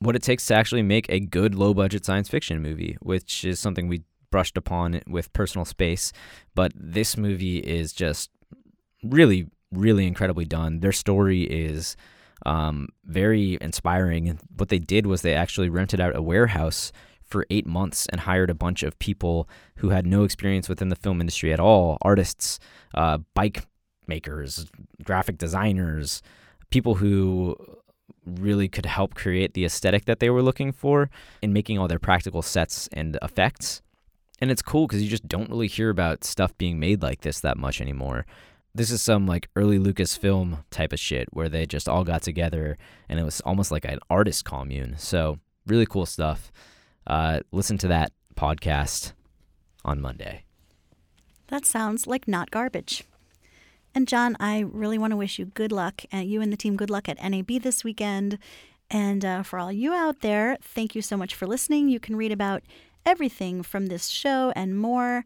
what 0.00 0.16
it 0.16 0.22
takes 0.22 0.46
to 0.46 0.54
actually 0.54 0.82
make 0.82 1.06
a 1.08 1.20
good 1.20 1.54
low 1.54 1.74
budget 1.74 2.04
science 2.04 2.28
fiction 2.28 2.60
movie, 2.60 2.96
which 3.00 3.44
is 3.44 3.60
something 3.60 3.86
we 3.86 4.02
brushed 4.30 4.56
upon 4.56 5.00
with 5.06 5.32
Personal 5.32 5.64
Space. 5.64 6.12
But 6.54 6.72
this 6.74 7.16
movie 7.16 7.58
is 7.58 7.92
just 7.92 8.30
really, 9.02 9.46
really 9.70 10.06
incredibly 10.06 10.44
done. 10.44 10.80
Their 10.80 10.92
story 10.92 11.42
is 11.42 11.96
um, 12.46 12.88
very 13.04 13.58
inspiring. 13.60 14.28
And 14.28 14.40
what 14.56 14.68
they 14.68 14.78
did 14.78 15.06
was 15.06 15.22
they 15.22 15.34
actually 15.34 15.68
rented 15.68 16.00
out 16.00 16.16
a 16.16 16.22
warehouse 16.22 16.92
for 17.22 17.46
eight 17.50 17.66
months 17.66 18.06
and 18.10 18.22
hired 18.22 18.50
a 18.50 18.54
bunch 18.54 18.82
of 18.82 18.98
people 18.98 19.48
who 19.76 19.90
had 19.90 20.06
no 20.06 20.24
experience 20.24 20.68
within 20.68 20.88
the 20.88 20.96
film 20.96 21.20
industry 21.20 21.52
at 21.52 21.60
all 21.60 21.98
artists, 22.02 22.58
uh, 22.94 23.18
bike 23.34 23.66
makers, 24.06 24.66
graphic 25.04 25.38
designers, 25.38 26.22
people 26.70 26.96
who 26.96 27.56
really 28.26 28.68
could 28.68 28.86
help 28.86 29.14
create 29.14 29.54
the 29.54 29.64
aesthetic 29.64 30.04
that 30.04 30.20
they 30.20 30.30
were 30.30 30.42
looking 30.42 30.72
for 30.72 31.10
in 31.42 31.52
making 31.52 31.78
all 31.78 31.88
their 31.88 31.98
practical 31.98 32.42
sets 32.42 32.88
and 32.92 33.18
effects. 33.22 33.82
And 34.40 34.50
it's 34.50 34.62
cool 34.62 34.86
because 34.86 35.02
you 35.02 35.08
just 35.08 35.28
don't 35.28 35.50
really 35.50 35.66
hear 35.66 35.90
about 35.90 36.24
stuff 36.24 36.56
being 36.56 36.78
made 36.80 37.02
like 37.02 37.20
this 37.20 37.40
that 37.40 37.58
much 37.58 37.80
anymore. 37.80 38.26
This 38.74 38.90
is 38.90 39.02
some 39.02 39.26
like 39.26 39.48
early 39.56 39.78
Lucasfilm 39.78 40.64
type 40.70 40.92
of 40.92 41.00
shit 41.00 41.28
where 41.32 41.48
they 41.48 41.66
just 41.66 41.88
all 41.88 42.04
got 42.04 42.22
together 42.22 42.78
and 43.08 43.18
it 43.18 43.24
was 43.24 43.40
almost 43.42 43.70
like 43.70 43.84
an 43.84 43.98
artist 44.08 44.44
commune. 44.44 44.96
So, 44.96 45.38
really 45.66 45.86
cool 45.86 46.06
stuff. 46.06 46.50
Uh, 47.06 47.40
listen 47.52 47.78
to 47.78 47.88
that 47.88 48.12
podcast 48.36 49.12
on 49.84 50.00
Monday. 50.00 50.44
That 51.48 51.66
sounds 51.66 52.06
like 52.06 52.28
not 52.28 52.50
garbage. 52.50 53.04
And 53.94 54.06
Jon, 54.06 54.36
I 54.38 54.60
really 54.60 54.98
want 54.98 55.12
to 55.12 55.16
wish 55.16 55.38
you 55.38 55.46
good 55.46 55.72
luck, 55.72 56.02
and 56.12 56.28
you 56.28 56.40
and 56.40 56.52
the 56.52 56.56
team 56.56 56.76
good 56.76 56.90
luck 56.90 57.08
at 57.08 57.22
NAB 57.22 57.62
this 57.62 57.82
weekend. 57.82 58.38
And 58.90 59.24
uh, 59.24 59.42
for 59.42 59.58
all 59.58 59.72
you 59.72 59.92
out 59.92 60.20
there, 60.20 60.56
thank 60.62 60.94
you 60.94 61.02
so 61.02 61.16
much 61.16 61.34
for 61.34 61.46
listening. 61.46 61.88
You 61.88 62.00
can 62.00 62.16
read 62.16 62.32
about 62.32 62.62
everything 63.06 63.62
from 63.62 63.86
this 63.86 64.08
show 64.08 64.52
and 64.56 64.78
more 64.78 65.24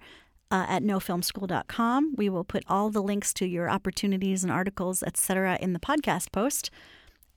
uh, 0.51 0.67
at 0.69 0.83
nofilmschool.com. 0.83 2.15
We 2.17 2.29
will 2.29 2.45
put 2.45 2.65
all 2.69 2.91
the 2.91 3.03
links 3.03 3.33
to 3.35 3.47
your 3.47 3.71
opportunities 3.71 4.43
and 4.43 4.53
articles, 4.53 5.03
etc., 5.03 5.59
in 5.61 5.73
the 5.73 5.81
podcast 5.81 6.33
post. 6.33 6.71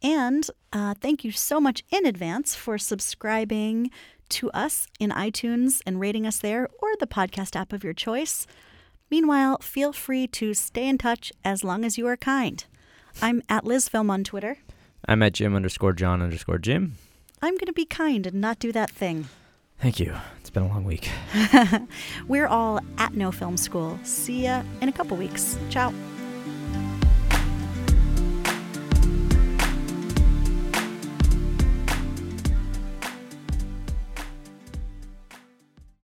And 0.03 0.47
uh, 0.71 0.93
thank 0.99 1.23
you 1.23 1.31
so 1.31 1.59
much 1.59 1.83
in 1.89 2.05
advance 2.05 2.55
for 2.55 2.77
subscribing 2.77 3.89
to 4.29 4.51
us 4.51 4.87
in 4.99 5.09
iTunes 5.11 5.81
and 5.85 5.99
rating 5.99 6.27
us 6.27 6.39
there 6.39 6.67
or 6.79 6.89
the 6.99 7.07
podcast 7.07 7.55
app 7.55 7.73
of 7.73 7.83
your 7.83 7.93
choice. 7.93 8.45
Meanwhile, 9.09 9.59
feel 9.59 9.93
free 9.93 10.27
to 10.27 10.53
stay 10.53 10.87
in 10.87 10.97
touch 10.97 11.31
as 11.45 11.63
long 11.63 11.85
as 11.85 11.97
you 11.97 12.07
are 12.07 12.17
kind. 12.17 12.63
I'm 13.21 13.41
at 13.49 13.63
LizFilm 13.63 14.09
on 14.09 14.23
Twitter. 14.23 14.57
I'm 15.07 15.23
at 15.23 15.33
Jim 15.33 15.55
underscore 15.55 15.93
John 15.93 16.21
underscore 16.21 16.57
Jim. 16.57 16.95
I'm 17.41 17.53
going 17.53 17.67
to 17.67 17.73
be 17.73 17.85
kind 17.85 18.27
and 18.27 18.41
not 18.41 18.59
do 18.59 18.71
that 18.71 18.89
thing. 18.91 19.27
Thank 19.79 19.99
you. 19.99 20.15
It's 20.39 20.49
been 20.49 20.63
a 20.63 20.67
long 20.67 20.83
week. 20.83 21.09
We're 22.27 22.47
all 22.47 22.79
at 22.97 23.13
No 23.13 23.31
Film 23.31 23.57
School. 23.57 23.99
See 24.03 24.43
ya 24.43 24.63
in 24.81 24.89
a 24.89 24.91
couple 24.91 25.17
weeks. 25.17 25.57
Ciao. 25.69 25.93